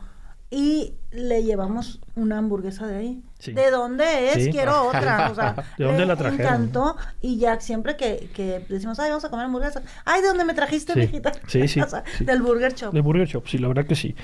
y 0.53 0.93
le 1.11 1.43
llevamos 1.43 1.99
una 2.15 2.37
hamburguesa 2.37 2.85
de 2.85 2.95
ahí. 2.95 3.23
¿De 3.43 3.71
dónde 3.71 4.33
es? 4.33 4.49
Quiero 4.49 4.83
otra. 4.87 5.31
O 5.31 5.35
sea, 5.35 5.55
¿De 5.79 5.85
dónde 5.85 6.05
la 6.05 6.15
trajeron? 6.15 6.37
Me 6.37 6.43
encantó. 6.43 6.95
Y 7.21 7.39
ya 7.39 7.59
siempre 7.59 7.97
que, 7.97 8.29
que, 8.35 8.63
decimos, 8.69 8.99
ay, 8.99 9.09
vamos 9.09 9.25
a 9.25 9.29
comer 9.29 9.45
hamburguesa. 9.47 9.81
Ay, 10.05 10.21
¿de 10.21 10.27
dónde 10.27 10.45
me 10.45 10.53
trajiste, 10.53 10.93
sí. 10.93 11.21
Sí, 11.47 11.67
sí, 11.67 11.81
Del 12.23 12.43
Burger 12.43 12.75
Shop. 12.75 12.93
Del 12.93 13.01
Burger 13.01 13.27
Shop, 13.27 13.47
sí, 13.47 13.57
la 13.57 13.67
verdad 13.67 13.87
que 13.87 13.95
sí. 13.95 14.15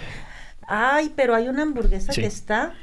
Ay, 0.67 1.12
pero 1.15 1.33
hay 1.33 1.48
una 1.48 1.63
hamburguesa 1.63 2.13
que 2.13 2.27
está 2.27 2.74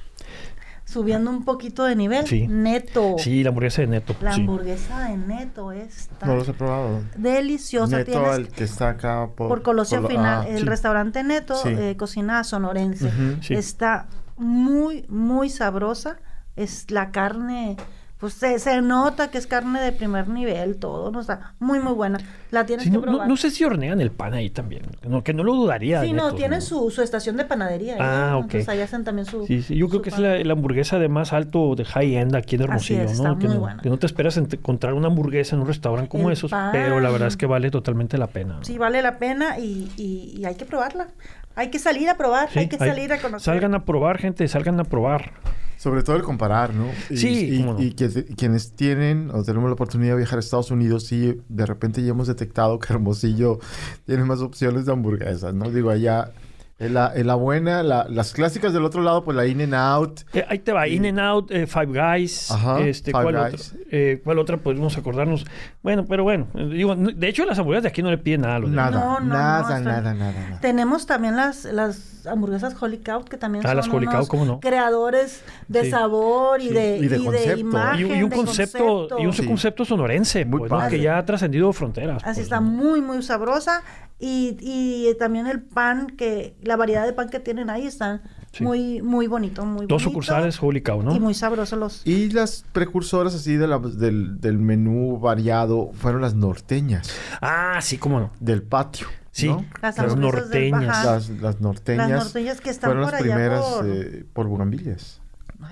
subiendo 0.87 1.31
un 1.31 1.45
poquito 1.45 1.85
de 1.85 1.97
nivel. 1.97 2.26
Sí. 2.26 2.47
Neto. 2.49 3.16
Sí, 3.19 3.43
la 3.43 3.50
hamburguesa 3.50 3.83
de 3.83 3.88
Neto. 3.88 4.16
La 4.23 4.33
hamburguesa 4.33 5.08
de 5.08 5.17
Neto 5.19 5.73
está. 5.73 6.26
No 6.26 6.37
los 6.37 6.49
he 6.49 6.54
probado. 6.54 7.02
Deliciosa. 7.17 7.99
Neto, 7.99 8.34
el 8.34 8.49
que 8.49 8.65
está 8.65 8.91
acá 8.91 9.28
por, 9.37 9.49
por 9.49 9.63
Colosio 9.63 10.06
Final. 10.08 10.47
el 10.47 10.65
restaurante 10.65 11.23
Neto, 11.25 11.61
eh, 11.67 11.97
cocina 11.99 12.43
sonorense. 12.45 13.11
está 13.50 14.06
muy, 14.37 15.04
muy 15.08 15.50
sabrosa. 15.50 16.19
Es 16.54 16.91
la 16.91 17.11
carne 17.11 17.76
pues 18.19 18.33
se, 18.33 18.81
nota 18.81 19.31
que 19.31 19.37
es 19.37 19.47
carne 19.47 19.79
de 19.81 19.93
primer 19.93 20.29
nivel, 20.29 20.76
todo, 20.76 21.11
¿no? 21.11 21.21
está 21.21 21.52
muy, 21.59 21.81
muy 21.81 21.93
buena. 21.93 22.19
La 22.50 22.65
tienes 22.65 22.89
que 22.89 22.99
probar. 22.99 23.29
No, 23.29 23.37
sé 23.37 23.50
si 23.50 23.63
hornean 23.63 24.00
el 24.00 24.11
pan 24.11 24.33
ahí 24.33 24.49
también, 24.49 24.85
que 25.23 25.35
no 25.35 25.45
lo 25.45 25.55
dudaría. 25.55 26.00
Sí, 26.00 26.15
no, 26.15 26.35
tiene 26.35 26.63
su, 26.63 26.91
su, 26.91 27.02
estación 27.02 27.37
de 27.37 27.45
panadería. 27.45 27.97
Ah, 28.00 28.39
ok. 28.39 28.45
Entonces 28.45 28.69
ahí 28.71 28.81
hacen 28.81 29.05
también 29.05 29.26
su... 29.26 29.47
Sí, 29.47 29.61
sí, 29.61 29.76
yo 29.76 29.91
creo 29.91 30.00
que 30.00 30.09
es 30.09 30.19
la, 30.19 30.52
hamburguesa 30.52 30.99
de 30.99 31.09
más 31.09 31.35
alto 31.35 31.75
de 31.76 31.85
high-end 31.85 32.35
aquí 32.35 32.57
en 32.57 32.63
Hermosillo, 32.63 33.05
Así 33.05 33.23
¿no? 33.23 33.39
que, 33.39 33.49
no 33.49 33.61
buena. 33.61 33.83
que 33.83 33.91
no 33.91 33.99
te 33.99 34.07
esperas 34.07 34.39
encontrar 34.39 34.95
una 34.95 35.09
hamburguesa 35.09 35.55
en 35.55 35.61
un 35.61 35.69
restaurante 35.69 36.09
como 36.09 36.31
esos, 36.31 36.50
pero 36.73 37.00
la 37.00 37.11
verdad 37.11 37.29
es 37.29 37.37
que 37.37 37.45
vale 37.45 37.71
totalmente 37.71 38.17
la 38.17 38.29
pena. 38.29 38.61
Sí, 38.63 38.79
vale 38.79 39.02
la 39.02 39.19
pena 39.19 39.59
y, 39.59 39.93
y, 39.99 40.43
hay 40.47 40.55
que 40.55 40.65
probarla. 40.65 41.09
Hay 41.55 41.71
que 41.71 41.79
salir 41.79 42.09
a 42.09 42.17
probar, 42.17 42.49
hay 42.55 42.69
que 42.69 42.79
salir 42.79 43.13
a 43.13 43.19
conocer. 43.19 43.52
Salgan 43.52 43.75
a 43.75 43.85
probar, 43.85 44.19
gente, 44.19 44.49
salgan 44.49 44.81
a 44.81 44.85
probar. 44.85 45.33
Sobre 45.76 46.02
todo 46.02 46.17
el 46.17 46.23
comparar, 46.23 46.73
¿no? 46.73 46.86
sí. 47.15 47.65
Y, 47.78 47.93
que 47.93 48.25
quienes 48.36 48.73
tienen 48.73 49.30
o 49.32 49.43
tenemos 49.43 49.69
la 49.69 49.75
oportunidad 49.75 50.12
de 50.12 50.19
viajar 50.19 50.39
a 50.39 50.41
Estados 50.41 50.71
Unidos, 50.71 51.04
sí, 51.04 51.41
de 51.49 51.67
repente 51.67 52.02
ya 52.02 52.10
hemos 52.10 52.28
detectado 52.28 52.78
que 52.78 52.93
Hermosillo 52.93 53.58
tiene 54.06 54.25
más 54.25 54.41
opciones 54.41 54.86
de 54.86 54.93
hamburguesas, 54.93 55.54
¿no? 55.54 55.71
Digo, 55.71 55.91
allá 55.91 56.32
en 56.78 56.93
la, 56.93 57.12
la 57.15 57.34
buena, 57.34 57.82
las 57.82 58.32
clásicas 58.32 58.75
del 58.75 58.84
otro 58.84 59.02
lado, 59.02 59.25
pues 59.25 59.34
la 59.34 59.47
In 59.47 59.62
and 59.62 59.75
Out. 59.75 60.21
Eh, 60.34 60.45
ahí 60.47 60.58
te 60.58 60.73
va, 60.73 60.86
In 60.86 61.06
and 61.06 61.19
Out, 61.19 61.50
eh, 61.50 61.67
Five 61.67 61.86
Guys. 61.86 62.50
Ajá, 62.50 62.80
este, 62.80 63.12
¿cuál, 63.12 63.36
Otra? 63.36 63.50
Eh, 63.91 64.21
¿Cuál 64.23 64.39
otra 64.39 64.58
podemos 64.58 64.99
acordarnos? 64.99 65.47
Bueno, 65.82 66.04
pero 66.06 66.23
bueno, 66.23 66.49
digo, 66.54 66.95
de 66.95 67.28
hecho 67.28 67.47
las 67.47 67.58
hamburguesas 67.58 67.84
de 67.84 67.89
aquí 67.89 68.02
no 68.02 68.10
le 68.10 68.19
piden 68.19 68.43
nada 68.43 68.56
a 68.56 68.58
los 68.58 68.71
Nada, 68.71 68.91
no, 68.91 69.21
no, 69.21 69.26
nada, 69.26 69.80
nada, 69.80 70.12
nada, 70.12 70.60
Tenemos 70.60 71.06
también 71.06 71.36
las, 71.36 71.65
las 71.65 72.26
hamburguesas 72.26 72.76
Holy 72.78 72.99
Cow, 72.99 73.25
que 73.25 73.39
también 73.39 73.65
ah, 73.65 73.69
son 73.69 73.76
las 73.76 73.89
Holy 73.89 74.06
Cow, 74.06 74.26
¿cómo 74.26 74.45
no? 74.45 74.60
creadores 74.60 75.45
de 75.69 75.89
sabor 75.91 76.60
y, 76.60 76.69
de, 76.69 76.99
y, 76.99 77.08
de, 77.08 77.19
concepto. 77.19 77.58
imagen, 77.58 78.17
y, 78.17 78.23
un 78.23 78.30
concepto, 78.30 79.08
y 79.19 79.26
un 79.26 79.32
concepto 79.32 79.84
sonorense, 79.86 80.45
pues, 80.45 80.71
que 80.91 81.00
ya 81.00 81.17
ha 81.19 81.25
trascendido 81.25 81.73
fronteras. 81.73 82.23
Así 82.23 82.34
pues, 82.34 82.39
está 82.39 82.60
muy, 82.60 83.00
muy 83.00 83.23
sabrosa. 83.23 83.82
Y, 84.19 84.56
y 84.60 85.15
también 85.19 85.47
el 85.47 85.60
pan, 85.60 86.06
que 86.06 86.56
la 86.67 86.76
variedad 86.76 87.05
de 87.05 87.13
pan 87.13 87.29
que 87.29 87.41
tienen 87.41 87.71
ahí 87.71 87.87
están 87.87 88.23
muy, 88.61 89.02
muy 89.02 89.26
bonito, 89.26 89.65
muy 89.65 89.87
Dos 89.87 90.02
sucursales 90.02 90.63
Holy 90.63 90.83
Cow, 90.83 91.02
¿no? 91.02 91.15
Y 91.15 91.21
muy 91.21 91.35
sabrosos 91.35 91.79
los... 91.79 92.07
Y 92.07 92.31
las 92.31 92.65
precursoras 92.73 93.35
así 93.35 93.57
de 93.57 93.67
la, 93.67 93.79
del, 93.79 94.41
del 94.41 94.59
menú 94.59 95.19
variado 95.19 95.91
fueron 95.95 96.23
las 96.23 96.35
norteñas. 96.35 97.11
Ah, 97.41 97.79
sí, 97.83 97.99
cómo 97.99 98.21
no. 98.21 98.31
Del 98.41 98.63
patio. 98.63 99.07
Sí, 99.31 99.55
las, 99.83 100.17
norteñas. 100.17 101.05
Las, 101.05 101.29
las, 101.29 101.61
norteñas. 101.61 102.09
Las 102.09 102.25
norteñas 102.25 102.61
que 102.63 102.71
están 102.71 102.89
fueron 102.89 103.05
por 103.05 103.13
las 103.13 103.21
allá 103.21 103.35
primeras 103.35 103.65
por... 103.65 103.87
Eh, 103.87 104.25
por. 104.33 104.49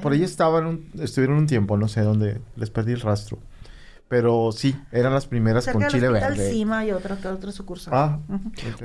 Por 0.02 0.12
ahí 0.12 0.22
estaban, 0.22 0.84
estuvieron 1.00 1.38
un 1.38 1.46
tiempo, 1.46 1.76
no 1.76 1.88
sé 1.88 2.02
dónde, 2.02 2.40
les 2.56 2.70
perdí 2.70 2.92
el 2.92 3.00
rastro. 3.00 3.38
Pero 4.06 4.52
sí, 4.52 4.76
eran 4.92 5.14
las 5.14 5.26
primeras 5.26 5.66
con 5.66 5.86
chile 5.88 6.08
verde. 6.08 6.50
Cima 6.50 6.84
y 6.84 6.92
otra, 6.92 7.16
otra 7.32 7.50
sucursal. 7.52 7.94
Ah, 7.94 8.18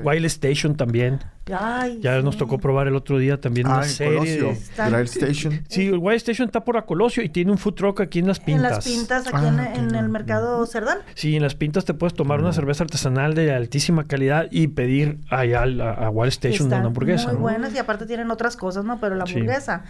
Wild 0.02 0.24
Station 0.24 0.76
también. 0.76 1.20
Ay, 1.52 1.98
ya 2.00 2.22
nos 2.22 2.38
tocó 2.38 2.58
probar 2.58 2.88
el 2.88 2.96
otro 2.96 3.18
día 3.18 3.38
también 3.38 3.66
ah, 3.66 3.74
una 3.74 3.84
serie. 3.84 4.42
Wild 4.42 5.08
Station. 5.08 5.62
Sí, 5.68 5.88
el 5.88 5.98
Wild 5.98 6.16
Station 6.16 6.48
está 6.48 6.64
por 6.64 6.78
Acolosio 6.78 7.22
y 7.22 7.28
tiene 7.28 7.52
un 7.52 7.58
food 7.58 7.74
truck 7.74 8.00
aquí 8.00 8.20
en 8.20 8.28
Las 8.28 8.40
Pintas. 8.40 8.64
En 8.64 8.70
Las 8.70 8.84
Pintas, 8.84 9.26
aquí 9.26 9.46
en, 9.46 9.60
ah, 9.60 9.98
el 9.98 10.08
mercado 10.08 10.64
Cerdán. 10.64 10.98
Sí, 11.14 11.36
en 11.36 11.42
Las 11.42 11.54
Pintas 11.54 11.84
te 11.84 11.92
puedes 11.92 12.14
tomar 12.14 12.40
una 12.40 12.54
cerveza 12.54 12.84
artesanal 12.84 13.34
de 13.34 13.52
altísima 13.52 14.04
calidad 14.04 14.48
y 14.50 14.68
pedir 14.68 15.20
allá 15.28 15.62
a, 15.62 16.06
a 16.06 16.10
Wild 16.10 16.32
Station 16.32 16.68
una 16.68 16.78
hamburguesa. 16.78 17.28
Muy 17.28 17.36
buenas 17.36 17.74
y 17.74 17.78
aparte 17.78 18.06
tienen 18.06 18.30
otras 18.30 18.56
cosas, 18.56 18.84
¿no? 18.86 18.98
Pero 19.00 19.16
la 19.16 19.24
hamburguesa 19.24 19.84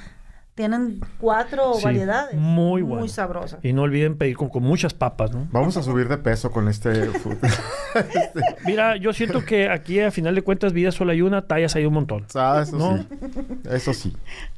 tienen 0.61 1.01
cuatro 1.19 1.73
variedades. 1.83 2.35
Muy 2.35 2.83
Muy 2.83 3.09
sabrosas. 3.09 3.61
Y 3.63 3.73
no 3.73 3.81
olviden 3.81 4.19
pedir 4.19 4.37
con, 4.37 4.51
muchas 4.63 4.93
papas, 4.93 5.33
¿no? 5.33 5.49
Vamos 5.53 5.79
a 5.79 5.83
subir 5.83 6.07
de 6.07 6.19
peso 6.19 6.51
con 6.51 6.69
este 6.69 7.07
food. 7.07 7.39
Mira, 8.67 8.97
yo 8.97 9.15
siento 9.15 9.43
que 9.43 9.71
aquí 9.71 10.01
a 10.01 10.11
final 10.11 10.35
de 10.35 10.43
cuentas 10.43 10.75
vida 10.75 10.93
solo 10.93 11.13
hay 11.13 11.23
una, 11.23 11.47
tallas 11.47 11.77
hay 11.77 11.87
un 11.87 11.95
montón. 11.95 12.27
Ah, 12.35 12.61
eso 12.63 12.79
sí. 12.79 13.07
Eso 13.71 13.95
sí. 13.95 14.15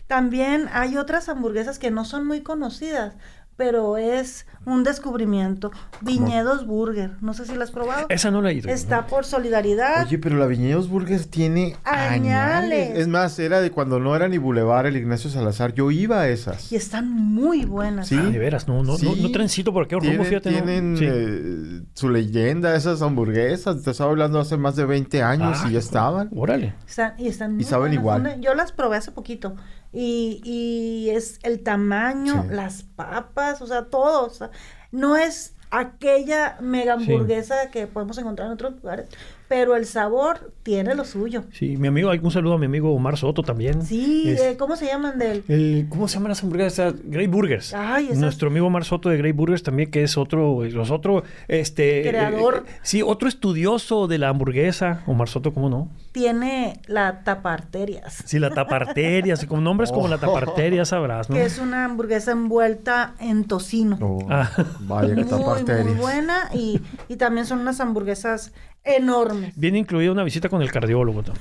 También 0.08 0.68
hay 0.72 0.96
otras 0.96 1.28
hamburguesas 1.28 1.78
que 1.78 1.92
no 1.92 2.04
son 2.04 2.26
muy 2.26 2.40
conocidas, 2.40 3.14
pero 3.56 3.96
es 3.96 4.46
un 4.64 4.84
descubrimiento. 4.84 5.70
Viñedos 6.00 6.66
Burger, 6.66 7.12
no 7.20 7.34
sé 7.34 7.44
si 7.46 7.54
lo 7.54 7.62
has 7.62 7.70
probado. 7.70 8.06
Esa 8.08 8.30
no 8.30 8.42
la 8.42 8.50
he 8.50 8.54
ido. 8.54 8.70
Está 8.70 9.06
por 9.06 9.24
solidaridad. 9.24 10.06
Oye, 10.06 10.18
pero 10.18 10.36
la 10.36 10.46
Viñedos 10.46 10.88
Burger 10.88 11.24
tiene 11.26 11.76
añales. 11.84 12.98
Es 12.98 13.08
más, 13.08 13.38
era 13.38 13.60
de 13.60 13.70
cuando 13.70 13.98
no 14.00 14.14
era 14.16 14.28
ni 14.28 14.38
Boulevard 14.38 14.86
el 14.86 14.96
Ignacio 14.96 15.30
Salazar. 15.30 15.74
Yo 15.74 15.90
iba 15.90 16.20
a 16.20 16.28
esas. 16.28 16.70
Y 16.72 16.76
están 16.76 17.08
muy 17.10 17.64
buenas. 17.64 18.08
Sí, 18.08 18.16
ah, 18.18 18.24
de 18.24 18.38
veras, 18.38 18.68
no, 18.68 18.82
no, 18.82 18.96
no, 18.98 19.16
no 19.16 19.30
transito 19.30 19.72
por 19.72 19.84
aquí 19.84 19.94
rumbo, 19.94 20.24
fíjate. 20.24 20.50
Tienen 20.50 20.96
eh, 21.00 21.82
su 21.94 22.08
leyenda, 22.08 22.74
esas 22.74 23.02
hamburguesas. 23.02 23.82
Te 23.82 23.90
estaba 23.90 24.10
hablando 24.10 24.40
hace 24.40 24.56
más 24.56 24.76
de 24.76 24.86
20 24.86 25.22
años 25.22 25.58
y 25.68 25.72
ya 25.72 25.78
estaban. 25.78 26.30
Órale. 26.34 26.74
y 27.18 27.28
están 27.28 27.60
y 27.60 27.64
saben 27.64 27.92
igual. 27.92 28.40
Yo 28.40 28.54
las 28.54 28.72
probé 28.72 28.96
hace 28.96 29.12
poquito. 29.12 29.56
Y, 29.92 30.40
y 30.44 31.11
es 31.11 31.38
el 31.42 31.62
tamaño, 31.62 32.46
las 32.50 32.83
papas, 32.83 33.61
o 33.61 33.66
sea, 33.66 33.87
todo. 33.90 34.26
O 34.26 34.31
sea, 34.31 34.50
no 34.90 35.16
es 35.16 35.55
aquella 35.72 36.59
mega 36.61 36.94
hamburguesa 36.94 37.70
que 37.70 37.87
podemos 37.87 38.18
encontrar 38.18 38.46
en 38.46 38.52
otros 38.52 38.74
lugares, 38.76 39.09
pero 39.52 39.76
el 39.76 39.84
sabor 39.84 40.50
tiene 40.62 40.94
lo 40.94 41.04
suyo. 41.04 41.44
Sí, 41.52 41.76
mi 41.76 41.88
amigo, 41.88 42.10
un 42.10 42.30
saludo 42.30 42.54
a 42.54 42.58
mi 42.58 42.64
amigo 42.64 42.90
Omar 42.94 43.18
Soto 43.18 43.42
también. 43.42 43.84
Sí, 43.84 44.30
eh, 44.30 44.56
¿cómo 44.58 44.76
se 44.76 44.86
llaman 44.86 45.18
de 45.18 45.42
él? 45.46 45.86
¿Cómo 45.90 46.08
se 46.08 46.14
llaman 46.14 46.30
las 46.30 46.42
hamburguesas? 46.42 46.94
Grey 47.04 47.26
Burgers. 47.26 47.74
Ay, 47.74 48.08
Nuestro 48.14 48.48
amigo 48.48 48.68
Omar 48.68 48.86
Soto 48.86 49.10
de 49.10 49.18
Grey 49.18 49.32
Burgers 49.32 49.62
también, 49.62 49.90
que 49.90 50.04
es 50.04 50.16
otro, 50.16 50.64
los 50.64 50.90
otro, 50.90 51.24
este... 51.48 52.00
Creador. 52.08 52.64
Eh, 52.66 52.72
sí, 52.80 53.02
otro 53.02 53.28
estudioso 53.28 54.06
de 54.06 54.16
la 54.16 54.30
hamburguesa. 54.30 55.02
Omar 55.06 55.28
Soto, 55.28 55.52
¿cómo 55.52 55.68
no? 55.68 55.90
Tiene 56.12 56.80
la 56.86 57.22
taparterias. 57.22 58.22
Sí, 58.24 58.38
la 58.38 58.54
taparterias, 58.54 59.44
con 59.44 59.62
nombres 59.62 59.92
como 59.92 60.08
la 60.08 60.16
taparterias 60.16 60.88
sabrás, 60.88 61.28
¿no? 61.28 61.36
Que 61.36 61.44
es 61.44 61.58
una 61.58 61.84
hamburguesa 61.84 62.32
envuelta 62.32 63.16
en 63.20 63.44
tocino. 63.44 63.98
Oh, 64.00 64.26
ah. 64.30 64.50
Vaya 64.80 65.14
que 65.14 65.24
taparterias. 65.24 65.88
Muy 65.88 65.94
buena 65.96 66.48
y, 66.54 66.80
y 67.08 67.16
también 67.16 67.44
son 67.44 67.58
unas 67.58 67.80
hamburguesas 67.80 68.52
enormes. 68.85 69.55
Viene 69.57 69.79
incluida 69.79 70.12
una 70.12 70.25
visita 70.25 70.49
con 70.49 70.62
el 70.62 70.71
cardiólogo. 70.71 71.23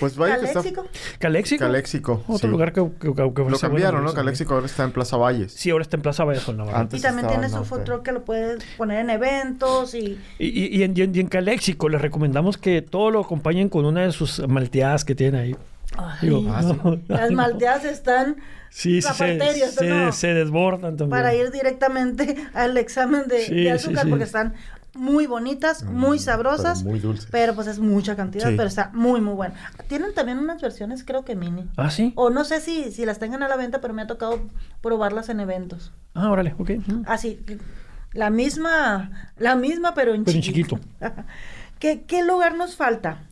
Pues 0.00 0.16
vaya 0.16 0.36
¿Caléxico? 0.36 0.84
Que 0.84 1.18
¿Caléxico? 1.18 1.64
Caléxico. 1.64 2.24
Otro 2.26 2.48
lugar 2.48 2.72
que, 2.72 2.88
que, 2.98 3.08
Lo 3.08 3.58
cambiaron, 3.60 4.02
¿no? 4.02 4.14
Caléxico 4.14 4.54
ahora 4.54 4.64
está 4.64 4.84
en 4.84 4.92
Plaza 4.92 5.18
Valles. 5.18 5.52
Sí, 5.52 5.68
ahora 5.68 5.82
está 5.82 5.96
en 5.96 6.02
Plaza 6.02 6.24
Valles. 6.24 6.42
y 6.92 7.00
también 7.00 7.28
tiene 7.28 7.50
su 7.50 7.64
food 7.66 8.02
que 8.02 8.12
lo 8.12 8.24
puedes 8.24 8.64
poner 8.78 9.00
en 9.00 9.10
eventos 9.10 9.94
y... 9.94 10.18
Y, 10.38 10.78
y, 10.78 10.82
en, 10.84 10.96
y, 10.96 11.20
en, 11.20 11.26
Caléxico 11.28 11.90
les 11.90 12.00
recomendamos 12.00 12.56
que 12.56 12.80
todo 12.80 13.10
lo 13.10 13.20
acompañen 13.20 13.68
con 13.68 13.84
una 13.84 14.00
de 14.00 14.12
sus 14.12 14.40
malteadas 14.48 15.04
que 15.04 15.14
tienen 15.14 15.38
ahí. 15.38 15.56
Ah, 15.98 16.16
Las 17.08 17.30
malteadas 17.30 17.84
están... 17.84 18.36
Sí, 18.70 19.02
se, 19.02 20.12
se, 20.12 20.34
desbordan 20.34 20.96
también. 20.96 21.10
Para 21.10 21.34
ir 21.34 21.50
directamente 21.50 22.36
al 22.54 22.76
examen 22.76 23.24
de, 23.26 23.68
azúcar 23.68 24.08
porque 24.08 24.22
están 24.24 24.54
muy 24.94 25.26
bonitas, 25.26 25.84
mm, 25.84 25.92
muy 25.92 26.18
sabrosas. 26.18 26.80
Pero 26.80 26.90
muy 26.90 27.00
dulces. 27.00 27.28
Pero 27.30 27.54
pues 27.54 27.66
es 27.66 27.78
mucha 27.78 28.16
cantidad, 28.16 28.50
pero 28.56 28.64
está 28.64 28.90
muy, 28.92 29.20
muy 29.20 29.34
buena. 29.34 29.54
Tienen 29.88 30.14
también 30.14 30.38
unas 30.38 30.60
versiones, 30.60 31.04
creo 31.04 31.24
que 31.24 31.36
mini. 31.36 31.68
Ah, 31.76 31.90
sí. 31.90 32.12
O 32.16 32.30
no 32.30 32.44
sé 32.44 32.60
si, 32.60 32.90
si 32.92 33.04
las 33.04 33.18
tengan 33.18 33.42
a 33.42 33.48
la 33.48 33.56
venta, 33.56 33.80
pero 33.80 33.94
me 33.94 34.02
ha 34.02 34.06
tocado 34.06 34.40
probarlas 34.80 35.28
en 35.28 35.40
eventos. 35.40 35.92
Ah, 36.14 36.30
órale, 36.30 36.54
ok. 36.58 36.70
Así, 37.06 37.40
la 38.12 38.30
misma, 38.30 39.30
la 39.36 39.54
misma, 39.54 39.94
pero 39.94 40.14
en 40.14 40.24
pero 40.24 40.36
En 40.36 40.42
chiquito. 40.42 40.80
¿Qué, 41.78 42.02
¿Qué 42.02 42.24
lugar 42.24 42.56
nos 42.56 42.76
falta? 42.76 43.22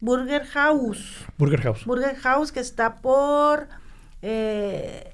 Burger 0.00 0.46
House. 0.46 1.26
Burger 1.36 1.60
House. 1.60 1.84
Burger 1.84 2.16
House 2.16 2.52
que 2.52 2.60
está 2.60 2.96
por 2.96 3.68
eh, 4.22 5.12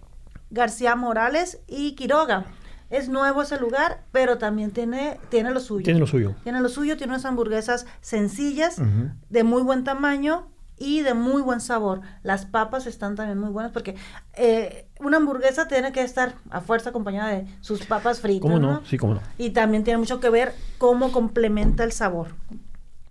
García 0.50 0.94
Morales 0.94 1.58
y 1.66 1.94
Quiroga. 1.96 2.44
Es 2.90 3.08
nuevo 3.08 3.42
ese 3.42 3.58
lugar, 3.58 4.02
pero 4.12 4.38
también 4.38 4.70
tiene, 4.70 5.18
tiene 5.28 5.50
lo 5.50 5.60
suyo. 5.60 5.84
Tiene 5.84 6.00
lo 6.00 6.06
suyo. 6.06 6.34
Tiene 6.44 6.60
lo 6.60 6.68
suyo, 6.68 6.96
tiene 6.96 7.12
unas 7.12 7.24
hamburguesas 7.24 7.86
sencillas, 8.00 8.80
de 9.28 9.44
muy 9.44 9.62
buen 9.62 9.84
tamaño 9.84 10.48
y 10.78 11.00
de 11.00 11.14
muy 11.14 11.42
buen 11.42 11.60
sabor. 11.60 12.02
Las 12.22 12.46
papas 12.46 12.86
están 12.86 13.14
también 13.16 13.38
muy 13.38 13.50
buenas 13.50 13.72
porque 13.72 13.96
eh, 14.34 14.88
una 15.00 15.16
hamburguesa 15.16 15.68
tiene 15.68 15.92
que 15.92 16.02
estar 16.02 16.34
a 16.50 16.60
fuerza 16.60 16.90
acompañada 16.90 17.30
de 17.30 17.46
sus 17.60 17.84
papas 17.86 18.20
fritas. 18.20 18.42
¿Cómo 18.42 18.58
no? 18.58 18.82
Sí, 18.84 18.98
cómo 18.98 19.14
no. 19.14 19.20
Y 19.38 19.50
también 19.50 19.84
tiene 19.84 19.98
mucho 19.98 20.20
que 20.20 20.30
ver 20.30 20.54
cómo 20.78 21.12
complementa 21.12 21.82
el 21.82 21.92
sabor. 21.92 22.28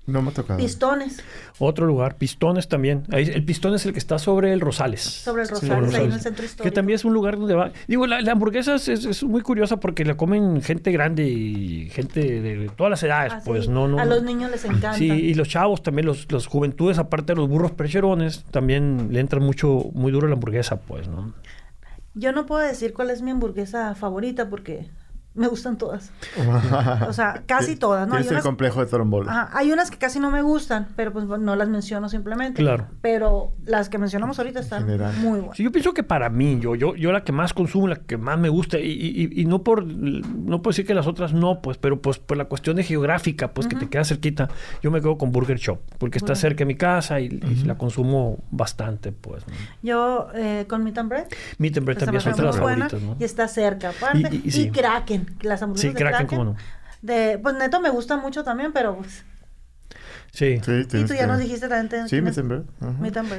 No 0.07 0.21
me 0.21 0.29
ha 0.29 0.33
tocado. 0.33 0.59
Pistones. 0.59 1.23
Otro 1.57 1.87
lugar, 1.87 2.15
Pistones 2.15 2.67
también. 2.67 3.03
el 3.11 3.43
Pistón 3.43 3.73
es 3.73 3.85
el 3.85 3.93
que 3.93 3.99
está 3.99 4.19
sobre 4.19 4.53
el 4.53 4.61
Rosales. 4.61 5.01
Sobre 5.01 5.43
el 5.43 5.49
Rosales, 5.49 5.95
ahí 5.95 6.05
en 6.05 6.11
el 6.11 6.21
centro 6.21 6.45
histórico. 6.45 6.63
Que 6.63 6.71
también 6.71 6.95
es 6.95 7.05
un 7.05 7.13
lugar 7.13 7.37
donde 7.37 7.55
va. 7.55 7.71
Digo, 7.87 8.05
la, 8.05 8.31
hamburguesa 8.31 8.75
es, 8.75 9.23
muy 9.23 9.41
curiosa 9.41 9.79
porque 9.79 10.05
la 10.05 10.15
comen 10.15 10.61
gente 10.61 10.91
grande 10.91 11.27
y 11.27 11.89
gente 11.89 12.41
de 12.41 12.69
todas 12.75 12.91
las 12.91 13.03
edades, 13.03 13.33
ah, 13.35 13.41
pues. 13.43 13.67
No, 13.67 13.87
no, 13.87 13.97
a 13.97 14.05
los 14.05 14.21
niños 14.21 14.51
les 14.51 14.63
encanta. 14.65 14.93
Sí, 14.93 15.11
y 15.11 15.33
los 15.33 15.47
chavos 15.47 15.81
también, 15.81 16.05
los, 16.05 16.31
los 16.31 16.45
juventudes, 16.45 16.99
aparte 16.99 17.33
de 17.33 17.37
los 17.37 17.49
burros 17.49 17.71
percherones, 17.71 18.43
también 18.51 19.07
le 19.11 19.19
entran 19.19 19.41
mucho, 19.41 19.89
muy 19.93 20.11
duro 20.11 20.27
la 20.27 20.35
hamburguesa, 20.35 20.81
pues, 20.81 21.07
¿no? 21.07 21.33
Yo 22.13 22.31
no 22.31 22.45
puedo 22.45 22.61
decir 22.61 22.93
cuál 22.93 23.09
es 23.09 23.21
mi 23.21 23.31
hamburguesa 23.31 23.95
favorita 23.95 24.49
porque 24.49 24.87
me 25.35 25.47
gustan 25.47 25.77
todas. 25.77 26.11
o 27.07 27.13
sea, 27.13 27.43
casi 27.45 27.75
todas, 27.75 28.07
¿no? 28.07 28.17
El 28.17 28.39
complejo 28.41 28.79
de 28.79 28.87
Torombolo. 28.87 29.29
hay 29.29 29.71
unas 29.71 29.91
que 29.91 29.97
casi 29.97 30.19
no 30.19 30.31
me 30.31 30.41
gustan, 30.41 30.87
pero 30.95 31.11
pues 31.13 31.25
no 31.25 31.55
las 31.55 31.69
menciono 31.69 32.09
simplemente. 32.09 32.61
Claro. 32.61 32.87
Pero 33.01 33.53
las 33.65 33.89
que 33.89 33.97
mencionamos 33.97 34.39
ahorita 34.39 34.59
están 34.59 34.85
muy 35.19 35.39
buenas. 35.39 35.57
Sí, 35.57 35.63
yo 35.63 35.71
pienso 35.71 35.93
que 35.93 36.03
para 36.03 36.29
mí, 36.29 36.59
yo, 36.59 36.75
yo, 36.75 36.95
yo 36.95 37.11
la 37.11 37.23
que 37.23 37.31
más 37.31 37.53
consumo, 37.53 37.87
la 37.87 37.97
que 37.97 38.17
más 38.17 38.39
me 38.39 38.49
gusta, 38.49 38.79
y, 38.79 38.91
y, 38.91 39.41
y 39.41 39.45
no 39.45 39.63
por 39.63 39.85
no 39.85 40.61
puedo 40.61 40.71
decir 40.71 40.85
que 40.85 40.93
las 40.93 41.07
otras 41.07 41.33
no, 41.33 41.61
pues, 41.61 41.77
pero 41.77 42.01
pues 42.01 42.17
por 42.19 42.37
la 42.37 42.45
cuestión 42.45 42.75
de 42.75 42.83
geográfica, 42.83 43.53
pues 43.53 43.67
que 43.67 43.75
te 43.75 43.87
queda 43.89 44.03
cerquita, 44.03 44.49
yo 44.81 44.91
me 44.91 45.01
quedo 45.01 45.17
con 45.17 45.31
Burger 45.31 45.57
Shop, 45.57 45.79
porque 45.97 46.17
está 46.17 46.35
cerca 46.35 46.59
de 46.59 46.65
mi 46.65 46.75
casa 46.75 47.19
y, 47.19 47.29
la 47.65 47.77
consumo 47.77 48.43
bastante, 48.51 49.11
pues. 49.11 49.43
Yo 49.81 50.27
eh, 50.35 50.65
con 50.67 50.83
Meat 50.83 50.97
and 50.97 51.09
Bread. 51.09 51.27
Meat 51.57 51.77
and 51.77 51.85
Bread 51.85 51.97
también 51.97 52.21
son 52.21 52.45
las 52.45 52.57
favoritas, 52.57 53.01
¿no? 53.01 53.15
Y 53.19 53.23
está 53.23 53.47
cerca, 53.47 53.89
aparte. 53.89 54.41
Y, 54.43 54.69
Kraken 54.69 55.24
las 55.41 55.61
hamburguesas 55.61 55.91
sí, 55.91 55.97
Kraken, 55.97 56.27
cómo 56.27 56.43
no. 56.43 56.55
De, 57.01 57.39
pues 57.41 57.55
Neto 57.55 57.79
me 57.81 57.89
gusta 57.89 58.17
mucho 58.17 58.43
también, 58.43 58.73
pero 58.73 58.97
pues... 58.97 59.23
Sí. 60.31 60.59
sí 60.65 60.71
y 60.71 61.05
tú 61.05 61.13
ya 61.13 61.27
nos 61.27 61.39
dijiste 61.39 61.69
también. 61.69 62.09
Sí, 62.09 62.19
Mittenberg. 62.21 62.65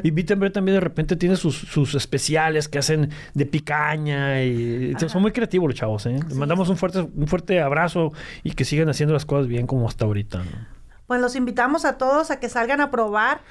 Y 0.02 0.12
Mittenberg 0.12 0.52
también 0.52 0.76
de 0.76 0.80
repente 0.80 1.14
tiene 1.16 1.36
sus, 1.36 1.54
sus 1.54 1.94
especiales 1.94 2.68
que 2.68 2.78
hacen 2.78 3.10
de 3.34 3.44
picaña 3.44 4.42
y 4.42 4.94
son 5.06 5.20
muy 5.20 5.32
creativos 5.32 5.68
los 5.68 5.78
chavos. 5.78 6.06
¿eh? 6.06 6.18
Les 6.26 6.36
mandamos 6.36 6.70
un 6.70 6.78
fuerte, 6.78 7.00
un 7.00 7.26
fuerte 7.26 7.60
abrazo 7.60 8.12
y 8.42 8.52
que 8.52 8.64
sigan 8.64 8.88
haciendo 8.88 9.12
las 9.12 9.26
cosas 9.26 9.46
bien 9.46 9.66
como 9.66 9.86
hasta 9.86 10.06
ahorita. 10.06 10.42
Pues 11.06 11.20
los 11.20 11.36
invitamos 11.36 11.84
a 11.84 11.98
todos 11.98 12.30
a 12.30 12.40
que 12.40 12.48
salgan 12.48 12.80
a 12.80 12.90
probar, 12.90 13.42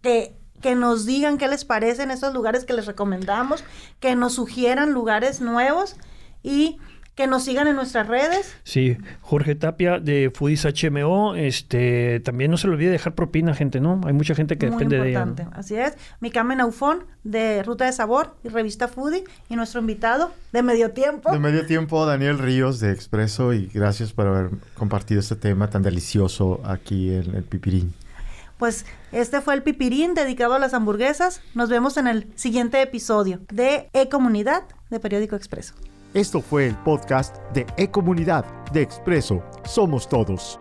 que 0.00 0.34
que 0.64 0.74
nos 0.74 1.04
digan 1.04 1.36
qué 1.36 1.46
les 1.46 1.66
parecen 1.66 2.10
esos 2.10 2.32
lugares 2.32 2.64
que 2.64 2.72
les 2.72 2.86
recomendamos, 2.86 3.62
que 4.00 4.16
nos 4.16 4.32
sugieran 4.32 4.92
lugares 4.92 5.42
nuevos 5.42 5.96
y 6.42 6.78
que 7.14 7.26
nos 7.26 7.44
sigan 7.44 7.68
en 7.68 7.76
nuestras 7.76 8.06
redes. 8.08 8.56
Sí, 8.64 8.96
Jorge 9.20 9.54
Tapia 9.54 10.00
de 10.00 10.32
Foodies 10.34 10.64
HMO, 10.64 11.36
este, 11.36 12.20
también 12.20 12.50
no 12.50 12.56
se 12.56 12.66
le 12.66 12.74
olvide 12.74 12.90
dejar 12.90 13.14
propina, 13.14 13.54
gente, 13.54 13.80
¿no? 13.80 14.00
Hay 14.04 14.12
mucha 14.12 14.34
gente 14.34 14.58
que 14.58 14.68
depende 14.68 14.98
de 14.98 15.10
ella. 15.10 15.26
Así 15.52 15.76
es. 15.76 15.94
Mi 16.20 16.30
Carmen 16.30 16.60
Aufón 16.60 17.04
de 17.22 17.62
Ruta 17.62 17.86
de 17.86 17.92
Sabor 17.92 18.34
y 18.42 18.48
Revista 18.48 18.88
Foodie 18.88 19.24
y 19.48 19.56
nuestro 19.56 19.80
invitado 19.80 20.32
de 20.52 20.62
Medio 20.62 20.90
Tiempo. 20.90 21.30
De 21.30 21.38
Medio 21.38 21.66
Tiempo, 21.66 22.04
Daniel 22.04 22.38
Ríos 22.38 22.80
de 22.80 22.90
Expreso 22.90 23.52
y 23.52 23.66
gracias 23.72 24.12
por 24.12 24.26
haber 24.26 24.50
compartido 24.74 25.20
este 25.20 25.36
tema 25.36 25.70
tan 25.70 25.82
delicioso 25.82 26.60
aquí 26.64 27.14
en 27.14 27.34
el 27.34 27.44
Pipirín. 27.44 27.94
Pues 28.58 28.86
este 29.12 29.40
fue 29.40 29.54
el 29.54 29.62
Pipirín 29.62 30.14
dedicado 30.14 30.54
a 30.54 30.58
las 30.58 30.74
hamburguesas. 30.74 31.42
Nos 31.54 31.68
vemos 31.68 31.96
en 31.96 32.06
el 32.06 32.26
siguiente 32.34 32.80
episodio 32.82 33.40
de 33.52 33.88
E-Comunidad 33.92 34.62
de 34.90 35.00
Periódico 35.00 35.36
Expreso. 35.36 35.74
Esto 36.14 36.40
fue 36.40 36.68
el 36.68 36.76
podcast 36.76 37.38
de 37.52 37.66
E-Comunidad 37.76 38.44
de 38.72 38.82
Expreso. 38.82 39.42
Somos 39.64 40.08
todos. 40.08 40.60